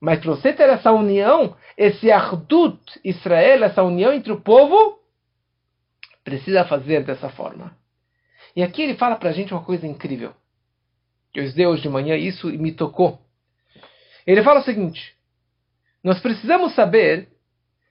[0.00, 4.98] Mas para você ter essa união, esse Ardut Israel, essa união entre o povo,
[6.26, 7.72] precisa fazer dessa forma.
[8.56, 10.32] E aqui ele fala para a gente uma coisa incrível.
[11.32, 13.20] Eu estudei hoje de manhã isso e me tocou.
[14.26, 15.14] Ele fala o seguinte:
[16.02, 17.28] nós precisamos saber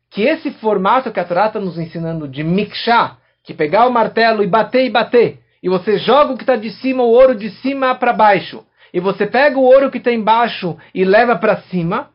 [0.10, 4.44] que esse formato que a Torá está nos ensinando de miksha, que pegar o martelo
[4.44, 7.50] e bater e bater, e você joga o que está de cima, o ouro de
[7.62, 12.12] cima para baixo, e você pega o ouro que está embaixo e leva para cima,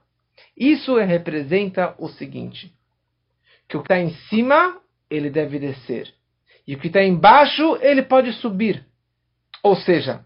[0.54, 2.70] isso representa o seguinte:
[3.66, 4.80] que o que está em cima
[5.10, 6.14] ele deve descer,
[6.66, 8.86] e o que está embaixo ele pode subir.
[9.62, 10.24] Ou seja,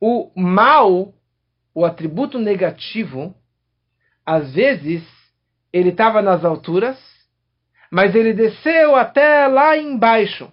[0.00, 1.12] o mal,
[1.74, 3.34] o atributo negativo,
[4.24, 5.02] às vezes
[5.72, 6.98] ele estava nas alturas,
[7.90, 10.50] mas ele desceu até lá embaixo.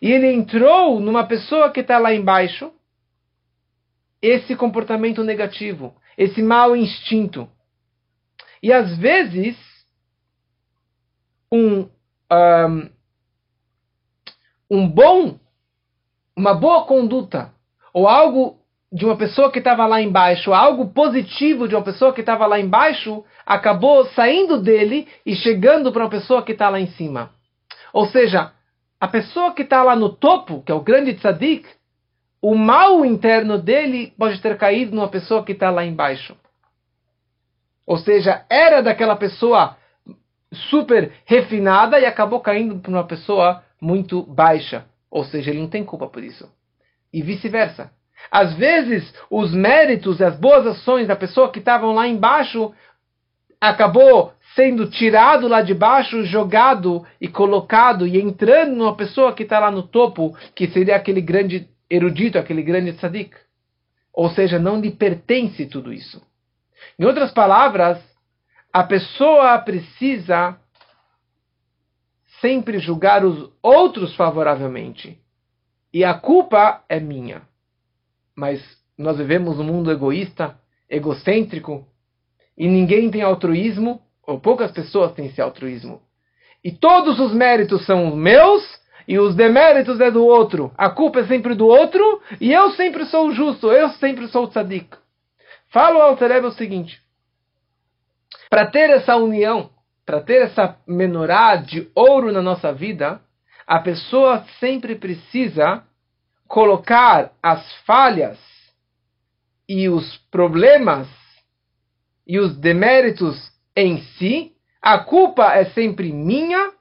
[0.00, 2.72] E ele entrou numa pessoa que está lá embaixo.
[4.20, 7.48] Esse comportamento negativo, esse mau instinto.
[8.62, 9.56] E às vezes,
[11.52, 11.88] um,
[12.32, 12.90] um,
[14.70, 15.38] um bom,
[16.36, 17.52] uma boa conduta
[17.92, 18.58] ou algo
[18.92, 22.58] de uma pessoa que estava lá embaixo, algo positivo de uma pessoa que estava lá
[22.58, 27.30] embaixo, acabou saindo dele e chegando para uma pessoa que está lá em cima.
[27.92, 28.52] Ou seja,
[29.00, 31.66] a pessoa que está lá no topo, que é o grande tzadik,
[32.40, 36.36] o mal interno dele pode ter caído numa pessoa que está lá embaixo.
[37.86, 39.76] Ou seja, era daquela pessoa
[40.52, 44.84] super refinada e acabou caindo para uma pessoa muito baixa.
[45.10, 46.48] Ou seja, ele não tem culpa por isso
[47.16, 47.90] e vice-versa.
[48.30, 52.74] Às vezes, os méritos e as boas ações da pessoa que estavam lá embaixo
[53.58, 59.58] acabou sendo tirado lá de baixo, jogado e colocado e entrando numa pessoa que está
[59.58, 63.34] lá no topo, que seria aquele grande erudito, aquele grande tzadik.
[64.12, 66.22] Ou seja, não lhe pertence tudo isso.
[66.98, 67.98] Em outras palavras,
[68.76, 70.54] a pessoa precisa
[72.42, 75.18] sempre julgar os outros favoravelmente
[75.94, 77.40] e a culpa é minha.
[78.36, 78.62] Mas
[78.98, 80.58] nós vivemos um mundo egoísta,
[80.90, 81.86] egocêntrico,
[82.54, 86.02] e ninguém tem altruísmo, ou poucas pessoas têm esse altruísmo.
[86.62, 88.62] E todos os méritos são meus
[89.08, 90.70] e os deméritos é do outro.
[90.76, 94.44] A culpa é sempre do outro e eu sempre sou o justo, eu sempre sou
[94.44, 94.98] o tzadik.
[95.70, 97.05] Falo ao Tereb o seguinte:
[98.48, 99.70] para ter essa união,
[100.04, 103.20] para ter essa menorá de ouro na nossa vida,
[103.66, 105.82] a pessoa sempre precisa
[106.46, 108.38] colocar as falhas
[109.68, 111.08] e os problemas
[112.26, 113.36] e os deméritos
[113.74, 116.72] em si, a culpa é sempre minha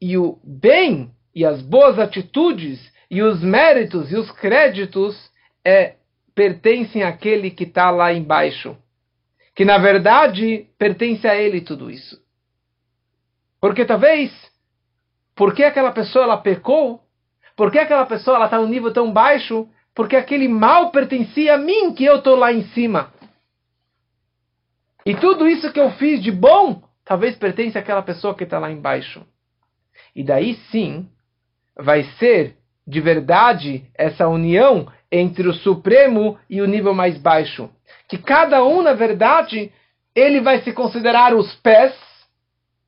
[0.00, 2.80] e o bem e as boas atitudes
[3.10, 5.16] e os méritos e os créditos
[5.64, 5.94] é,
[6.34, 8.76] pertencem àquele que está lá embaixo.
[9.58, 12.22] Que na verdade pertence a ele tudo isso.
[13.60, 14.30] Porque talvez
[15.34, 17.02] por que aquela pessoa ela pecou?
[17.56, 19.68] Por que aquela pessoa está num nível tão baixo?
[19.96, 23.12] Porque aquele mal pertencia a mim, que eu estou lá em cima.
[25.04, 28.70] E tudo isso que eu fiz de bom, talvez pertence àquela pessoa que está lá
[28.70, 29.26] embaixo.
[30.14, 31.10] E daí sim,
[31.76, 32.56] vai ser
[32.86, 37.68] de verdade essa união entre o Supremo e o nível mais baixo.
[38.08, 39.70] Que cada um, na verdade,
[40.14, 41.94] ele vai se considerar os pés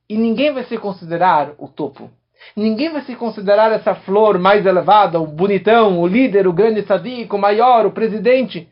[0.09, 2.09] e ninguém vai se considerar o topo.
[2.55, 7.37] Ninguém vai se considerar essa flor mais elevada, o bonitão, o líder, o grande sadico,
[7.37, 8.67] o maior, o presidente.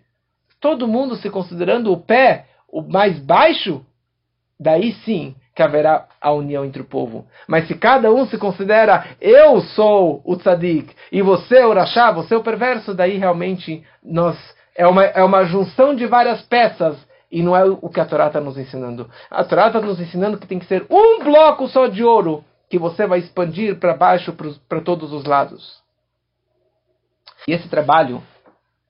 [0.59, 3.85] Todo mundo se considerando o pé, o mais baixo,
[4.59, 7.27] daí sim que haverá a união entre o povo.
[7.47, 12.35] Mas se cada um se considera eu sou o tzadik e você o rachá, você
[12.35, 14.37] o perverso, daí realmente nós
[14.79, 16.97] é uma, é uma junção de várias peças
[17.29, 19.11] e não é o que a Torá está nos ensinando.
[19.29, 22.79] A Torá está nos ensinando que tem que ser um bloco só de ouro que
[22.79, 24.33] você vai expandir para baixo,
[24.69, 25.83] para todos os lados.
[27.45, 28.23] E esse trabalho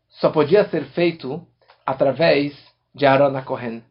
[0.10, 1.42] só podia ser feito
[1.84, 2.54] através
[2.94, 3.84] de Aaron Cohen.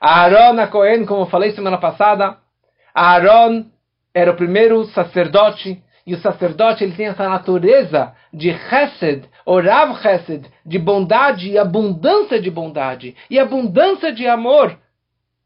[0.00, 2.36] Aaron Cohen, como eu falei semana passada,
[2.92, 3.66] Aaron
[4.12, 10.46] era o primeiro sacerdote e o sacerdote ele tem essa natureza de chesed, orav chesed,
[10.64, 14.76] de bondade e abundância de bondade e abundância de amor.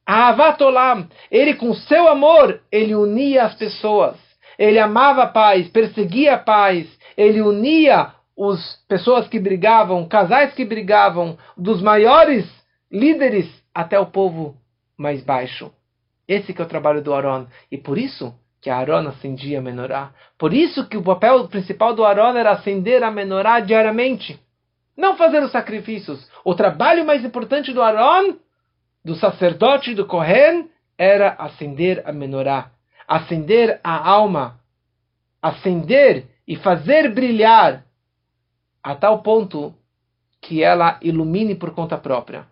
[0.04, 4.16] Ahavat Olam, ele com seu amor, ele unia as pessoas.
[4.58, 10.64] Ele amava a paz, perseguia a paz, ele unia as pessoas que brigavam, casais que
[10.64, 12.48] brigavam, dos maiores
[12.90, 14.56] líderes até o povo
[14.96, 15.70] mais baixo.
[16.26, 17.46] Esse que é o trabalho do Aaron.
[17.70, 20.10] E por isso que Aaron acendia a menorá.
[20.36, 24.38] Por isso que o papel principal do Aaron era acender a menorá diariamente.
[24.96, 26.28] Não fazer os sacrifícios.
[26.44, 28.36] O trabalho mais importante do Aaron
[29.04, 32.70] do sacerdote do Kohen era acender a menorá,
[33.06, 34.58] acender a alma,
[35.40, 37.84] acender e fazer brilhar
[38.82, 39.74] a tal ponto
[40.40, 42.46] que ela ilumine por conta própria.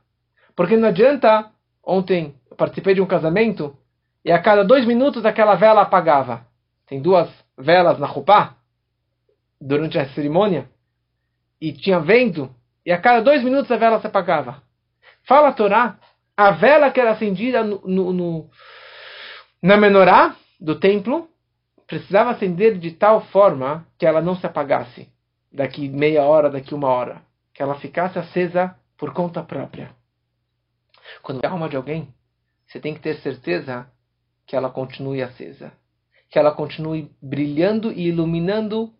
[0.54, 1.50] Porque não adianta,
[1.84, 3.76] ontem eu participei de um casamento
[4.26, 6.44] e a cada dois minutos aquela vela apagava.
[6.84, 8.56] Tem duas velas na roupa
[9.60, 10.68] durante a cerimônia
[11.60, 12.52] e tinha vento
[12.84, 14.60] e a cada dois minutos a vela se apagava.
[15.28, 15.96] Fala a Torá,
[16.36, 18.50] a vela que era acendida no, no, no,
[19.62, 21.30] na menorá do templo
[21.86, 25.08] precisava acender de tal forma que ela não se apagasse
[25.52, 27.22] daqui meia hora, daqui uma hora.
[27.54, 29.92] Que ela ficasse acesa por conta própria.
[31.22, 32.12] Quando é alma de alguém,
[32.66, 33.88] você tem que ter certeza
[34.46, 35.72] que ela continue acesa.
[36.30, 38.92] Que ela continue brilhando e iluminando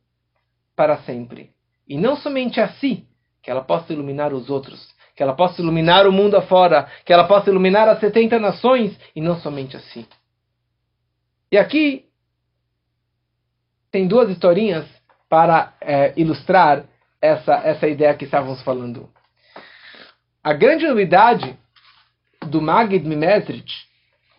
[0.75, 1.51] para sempre.
[1.89, 3.07] E não somente assim,
[3.43, 7.27] que ela possa iluminar os outros, que ela possa iluminar o mundo afora, que ela
[7.27, 10.07] possa iluminar as 70 nações, e não somente assim.
[11.51, 12.05] E aqui
[13.91, 14.85] tem duas historinhas
[15.29, 16.85] para é, ilustrar
[17.21, 19.09] essa, essa ideia que estávamos falando.
[20.43, 21.59] A grande novidade
[22.47, 23.86] do Magid Mimezrich,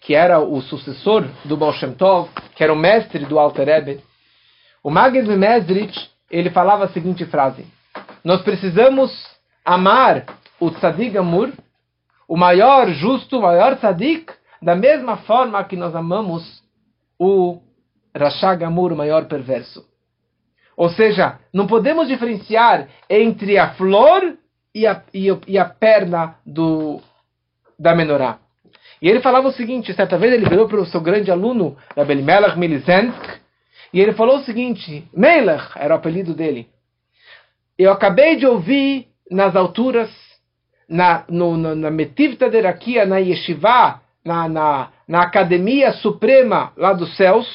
[0.08, 4.02] que era o sucessor do Baal Shem Tov, que era o mestre do Alter Rebbe,
[4.82, 7.68] o Magid Mimezrich, ele falava a seguinte frase:
[8.24, 9.12] Nós precisamos
[9.66, 10.26] amar
[10.62, 11.52] o Tzadik Amur,
[12.26, 14.32] o maior justo, o maior Tzadik,
[14.62, 16.64] da mesma forma que nós amamos
[17.20, 17.60] o
[18.16, 19.84] Rashag Amur, o maior perverso.
[20.78, 24.38] Ou seja, não podemos diferenciar entre a flor
[24.74, 27.02] e a, e, e a perna do,
[27.78, 28.47] da menorá.
[29.02, 32.16] E ele falava o seguinte, certa vez ele virou para o seu grande aluno, Rabbi
[32.16, 33.40] Melech Milizensk,
[33.94, 36.68] e ele falou o seguinte, Melech era o apelido dele.
[37.78, 40.10] Eu acabei de ouvir nas alturas,
[40.90, 47.16] na, no, no, na Metivta Derakia, na Yeshiva, na, na, na Academia Suprema lá dos
[47.16, 47.48] céus,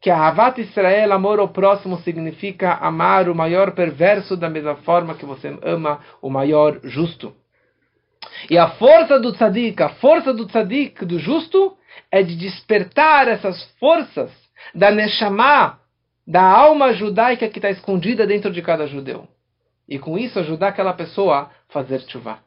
[0.00, 5.14] que a Havat Israel, amor ao próximo, significa amar o maior perverso da mesma forma
[5.14, 7.34] que você ama o maior justo.
[8.50, 11.76] E a força do tzadik, a força do tzadik, do justo,
[12.10, 14.30] é de despertar essas forças
[14.74, 15.80] da Neshama,
[16.26, 19.28] da alma judaica que está escondida dentro de cada judeu.
[19.88, 22.38] E com isso ajudar aquela pessoa a fazer chuva.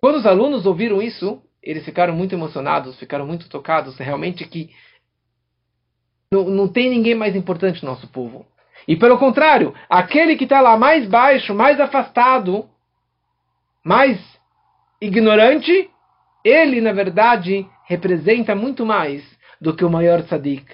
[0.00, 4.70] Quando os alunos ouviram isso, eles ficaram muito emocionados, ficaram muito tocados, realmente que
[6.30, 8.46] não, não tem ninguém mais importante no nosso povo.
[8.86, 12.68] E pelo contrário, aquele que está lá mais baixo, mais afastado,
[13.88, 14.20] mais
[15.00, 15.88] ignorante,
[16.44, 19.24] ele, na verdade, representa muito mais
[19.58, 20.66] do que o maior tzadik.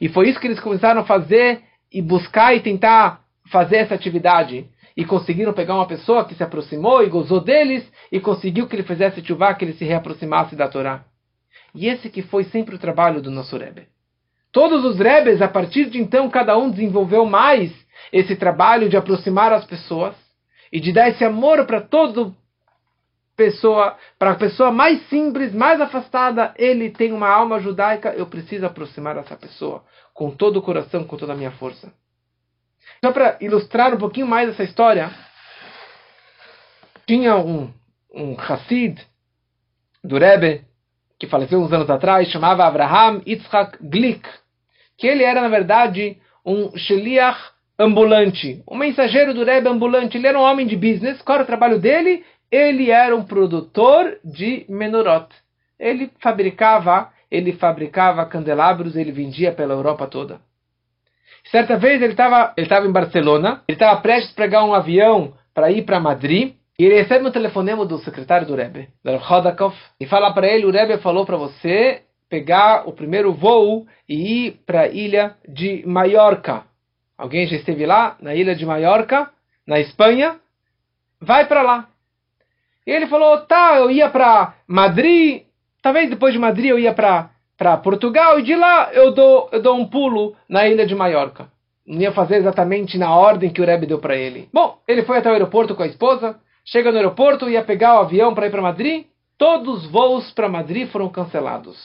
[0.00, 1.62] E foi isso que eles começaram a fazer
[1.92, 4.68] e buscar e tentar fazer essa atividade.
[4.96, 8.84] E conseguiram pegar uma pessoa que se aproximou e gozou deles e conseguiu que ele
[8.84, 11.02] fizesse chuva, que ele se reaproximasse da Torá.
[11.74, 13.88] E esse que foi sempre o trabalho do nosso Rebbe.
[14.52, 17.72] Todos os rebes, a partir de então, cada um desenvolveu mais
[18.12, 20.14] esse trabalho de aproximar as pessoas
[20.72, 22.32] e de dar esse amor para toda
[23.40, 28.66] pessoa, para a pessoa mais simples, mais afastada, ele tem uma alma judaica, eu preciso
[28.66, 29.82] aproximar essa pessoa
[30.12, 31.90] com todo o coração, com toda a minha força.
[33.02, 35.10] Só para ilustrar um pouquinho mais essa história,
[37.06, 37.72] tinha um,
[38.14, 39.00] um Hassid
[40.04, 40.66] do Rebbe,
[41.18, 44.28] que faleceu uns anos atrás, chamava Abraham Yitzhak Glick,
[44.98, 47.40] que ele era, na verdade, um sheliach
[47.78, 50.18] ambulante, um mensageiro do Rebbe ambulante.
[50.18, 51.22] Ele era um homem de business.
[51.22, 52.22] Qual era o trabalho dele?
[52.50, 55.28] Ele era um produtor de menorot.
[55.78, 60.40] Ele fabricava, ele fabricava candelabros, ele vendia pela Europa toda.
[61.50, 65.34] Certa vez ele estava ele estava em Barcelona, ele estava prestes a pegar um avião
[65.54, 66.54] para ir para Madrid.
[66.78, 70.64] E ele recebe um telefonema do secretário do Rebbe, do Rodakov, e fala para ele:
[70.64, 75.84] o Rebbe falou para você pegar o primeiro voo e ir para a ilha de
[75.86, 76.64] Maiorca.
[77.18, 79.30] Alguém já esteve lá, na ilha de Maiorca,
[79.66, 80.40] na Espanha?
[81.20, 81.89] Vai para lá.
[82.86, 85.42] E ele falou: tá, eu ia para Madrid,
[85.82, 89.76] talvez depois de Madrid eu ia para Portugal, e de lá eu dou, eu dou
[89.76, 91.48] um pulo na ilha de Maiorca.
[91.86, 94.48] Não ia fazer exatamente na ordem que o Rebbe deu para ele.
[94.52, 98.02] Bom, ele foi até o aeroporto com a esposa, Chega no aeroporto, ia pegar o
[98.02, 99.06] avião para ir para Madrid.
[99.38, 101.76] Todos os voos para Madrid foram cancelados.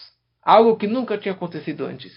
[0.43, 2.13] Algo que nunca tinha acontecido antes.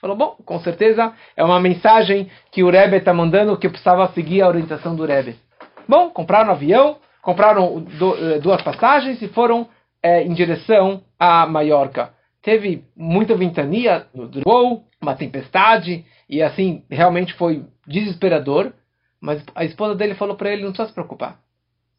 [0.00, 4.40] Falou, bom, com certeza é uma mensagem que o Rebbe está mandando que precisava seguir
[4.40, 5.38] a orientação do Rebbe.
[5.86, 7.86] Bom, compraram um avião, compraram
[8.18, 9.68] eh, duas passagens e foram
[10.02, 12.14] é, em direção a Maiorca.
[12.42, 18.72] Teve muita ventania no voo, uma tempestade, e assim, realmente foi desesperador.
[19.20, 21.38] Mas a esposa dele falou para ele, não precisa se preocupar.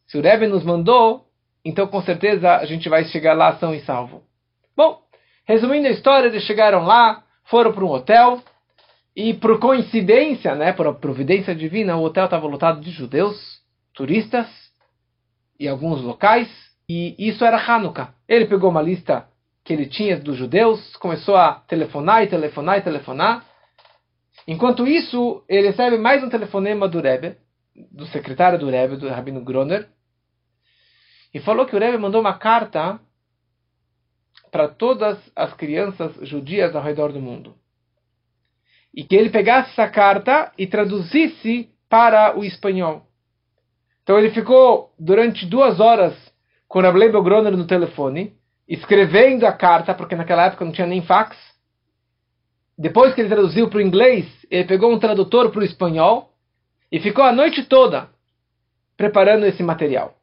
[0.08, 1.26] Se o Rebbe nos mandou,
[1.64, 4.24] então com certeza a gente vai chegar lá são e salvo.
[4.76, 5.00] Bom,
[5.44, 8.42] resumindo a história, eles chegaram lá, foram para um hotel,
[9.14, 13.36] e por coincidência, né, por providência divina, o hotel estava lotado de judeus,
[13.94, 14.48] turistas
[15.62, 16.48] e alguns locais,
[16.88, 18.12] e isso era Hanukkah.
[18.28, 19.28] Ele pegou uma lista
[19.62, 23.46] que ele tinha dos judeus, começou a telefonar e telefonar e telefonar.
[24.48, 27.36] Enquanto isso, ele recebe mais um telefonema do Rebbe,
[27.92, 29.88] do secretário do Rebbe, do Rabino Groner,
[31.32, 32.98] e falou que o Rebbe mandou uma carta
[34.50, 37.54] para todas as crianças judias ao redor do mundo.
[38.92, 43.06] E que ele pegasse essa carta e traduzisse para o espanhol.
[44.02, 46.14] Então ele ficou durante duas horas
[46.68, 48.34] com o Rabbi Groner no telefone,
[48.68, 51.36] escrevendo a carta, porque naquela época não tinha nem fax.
[52.76, 56.32] Depois que ele traduziu para o inglês, ele pegou um tradutor para o espanhol
[56.90, 58.08] e ficou a noite toda
[58.96, 60.14] preparando esse material.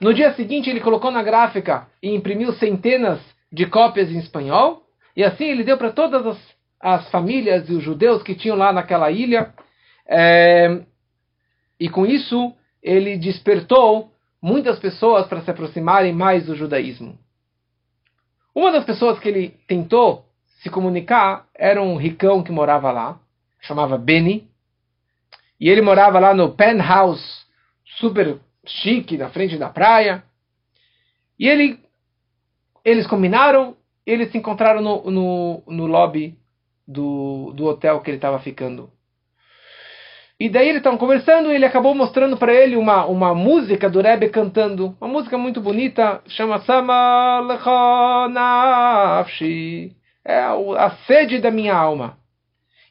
[0.00, 3.20] No dia seguinte, ele colocou na gráfica e imprimiu centenas
[3.52, 4.82] de cópias em espanhol,
[5.16, 6.38] e assim ele deu para todas as,
[6.80, 9.54] as, famílias e os judeus que tinham lá naquela ilha.
[10.08, 10.82] É,
[11.78, 12.52] e com isso,
[12.84, 14.12] ele despertou
[14.42, 17.18] muitas pessoas para se aproximarem mais do judaísmo.
[18.54, 20.26] Uma das pessoas que ele tentou
[20.62, 23.18] se comunicar era um ricão que morava lá,
[23.62, 24.46] chamava Benny,
[25.58, 27.24] e ele morava lá no penthouse
[27.98, 30.22] super chique, na frente da praia.
[31.38, 31.80] E ele,
[32.84, 33.74] eles combinaram,
[34.04, 36.38] eles se encontraram no, no, no lobby
[36.86, 38.90] do, do hotel que ele estava ficando.
[40.38, 44.00] E daí eles estavam conversando e ele acabou mostrando para ele uma, uma música do
[44.00, 44.96] Rebbe cantando.
[45.00, 47.40] Uma música muito bonita, chama Sama
[48.28, 49.92] Nafshi.
[50.24, 52.18] É a sede da minha alma.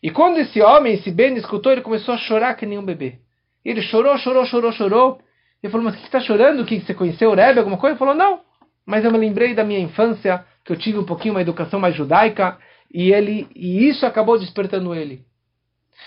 [0.02, 3.20] E quando esse homem, esse Ben, escutou, ele começou a chorar que nem um bebê.
[3.64, 5.20] Ele chorou, chorou, chorou, chorou.
[5.62, 6.62] Ele falou, mas o que está chorando?
[6.62, 7.94] O que você conheceu o Rebbe, alguma coisa?
[7.94, 8.41] Ele falou, não.
[8.86, 11.96] Mas eu me lembrei da minha infância, que eu tive um pouquinho uma educação mais
[11.96, 12.58] judaica.
[12.94, 15.26] E, ele, e isso acabou despertando ele.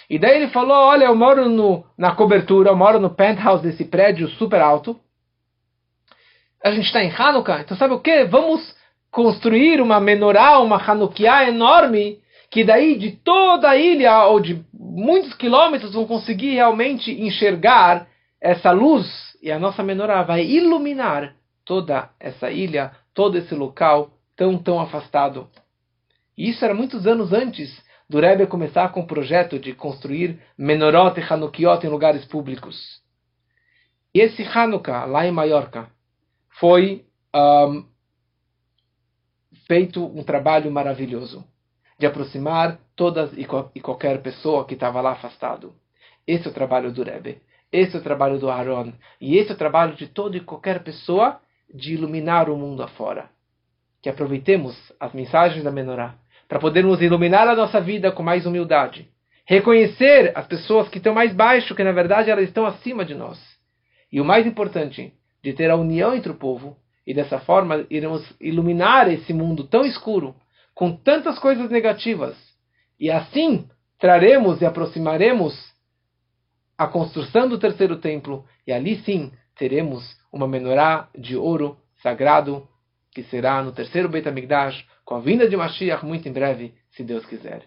[0.09, 3.85] E daí ele falou: Olha, eu moro no, na cobertura, eu moro no penthouse desse
[3.85, 4.99] prédio super alto.
[6.63, 8.25] A gente está em Hanukkah, então sabe o que?
[8.25, 8.75] Vamos
[9.11, 12.19] construir uma menorá, uma Hanukkah enorme,
[12.51, 18.07] que daí de toda a ilha, ou de muitos quilômetros, vão conseguir realmente enxergar
[18.41, 19.07] essa luz.
[19.43, 21.35] E a nossa menorá vai iluminar
[21.65, 25.49] toda essa ilha, todo esse local tão, tão afastado.
[26.37, 31.19] E isso era muitos anos antes do Rebbe começar com o projeto de construir menorot
[31.19, 33.03] e Hanukiot em lugares públicos.
[34.15, 35.91] E esse Hanukkah, lá em Maiorca,
[36.61, 37.05] foi
[37.35, 37.85] um,
[39.67, 41.45] feito um trabalho maravilhoso
[41.99, 45.75] de aproximar todas e, e qualquer pessoa que estava lá afastado.
[46.27, 47.43] Esse é o trabalho do Rebbe.
[47.73, 48.93] Esse é o trabalho do Aaron.
[49.21, 51.41] E esse é o trabalho de toda e qualquer pessoa
[51.73, 53.29] de iluminar o mundo afora.
[54.01, 56.15] Que aproveitemos as mensagens da Menorá
[56.49, 59.09] para podermos iluminar a nossa vida com mais humildade.
[59.45, 63.39] Reconhecer as pessoas que estão mais baixo, que na verdade elas estão acima de nós.
[64.13, 66.77] E o mais importante, de ter a união entre o povo,
[67.07, 70.35] e dessa forma iremos iluminar esse mundo tão escuro,
[70.75, 72.37] com tantas coisas negativas.
[72.99, 73.69] E assim
[73.99, 75.55] traremos e aproximaremos
[76.77, 82.69] a construção do terceiro templo, e ali sim teremos uma menorá de ouro sagrado,
[83.17, 87.03] que será no terceiro Beit HaMikdash, com a vinda de Mashiach muito em breve, se
[87.03, 87.65] Deus quiser.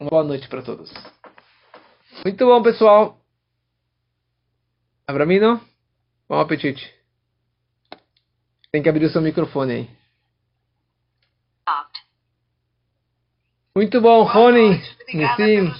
[0.00, 0.90] Uma boa noite para todos.
[2.24, 3.20] Muito bom, pessoal.
[5.06, 5.60] Abramino,
[6.26, 6.90] bom apetite.
[8.70, 9.90] Tem que abrir o seu microfone aí.
[13.76, 14.82] Muito bom, Rony.
[15.12, 15.70] Nissim.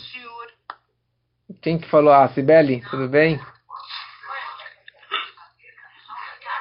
[1.63, 2.13] Quem que falou?
[2.13, 3.41] Ah, Sibeli, tudo bem?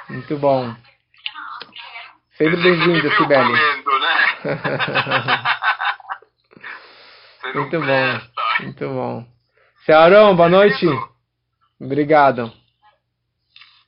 [0.10, 0.74] Muito bom.
[2.42, 3.54] Sempre bem-vindo, Sibeli.
[7.54, 8.22] muito bom,
[8.62, 9.24] muito bom.
[9.86, 10.88] Cearão, boa noite.
[11.80, 12.52] Obrigado.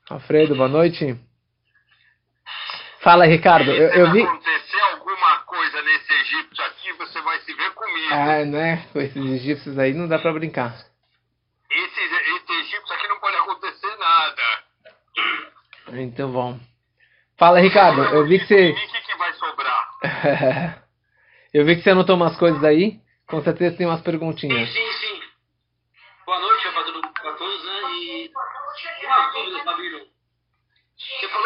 [0.08, 1.20] Alfredo, boa noite.
[3.02, 3.72] Fala, Ricardo.
[3.72, 4.22] Eu, eu vi.
[4.22, 8.14] acontecer alguma coisa nesse egípcio aqui, você vai se ver comigo.
[8.14, 8.88] Ah, né?
[8.94, 10.76] Com esses egípcios aí não dá pra brincar.
[11.72, 14.44] Esse, esse egípcio aqui não pode acontecer nada.
[15.90, 16.60] Muito bom.
[17.38, 18.04] Fala, Ricardo.
[18.04, 18.70] Eu vi que você.
[18.70, 20.84] O que, que vai sobrar?
[21.54, 23.00] Eu vi que você anotou umas coisas aí.
[23.28, 24.70] Com certeza tem umas perguntinhas.
[24.70, 25.22] Sim, sim, sim.
[26.26, 26.68] Boa noite
[27.22, 27.82] para todos, né?
[27.94, 28.32] E
[29.06, 30.00] umas dúvidas, Fabinho.
[30.98, 31.42] Você falou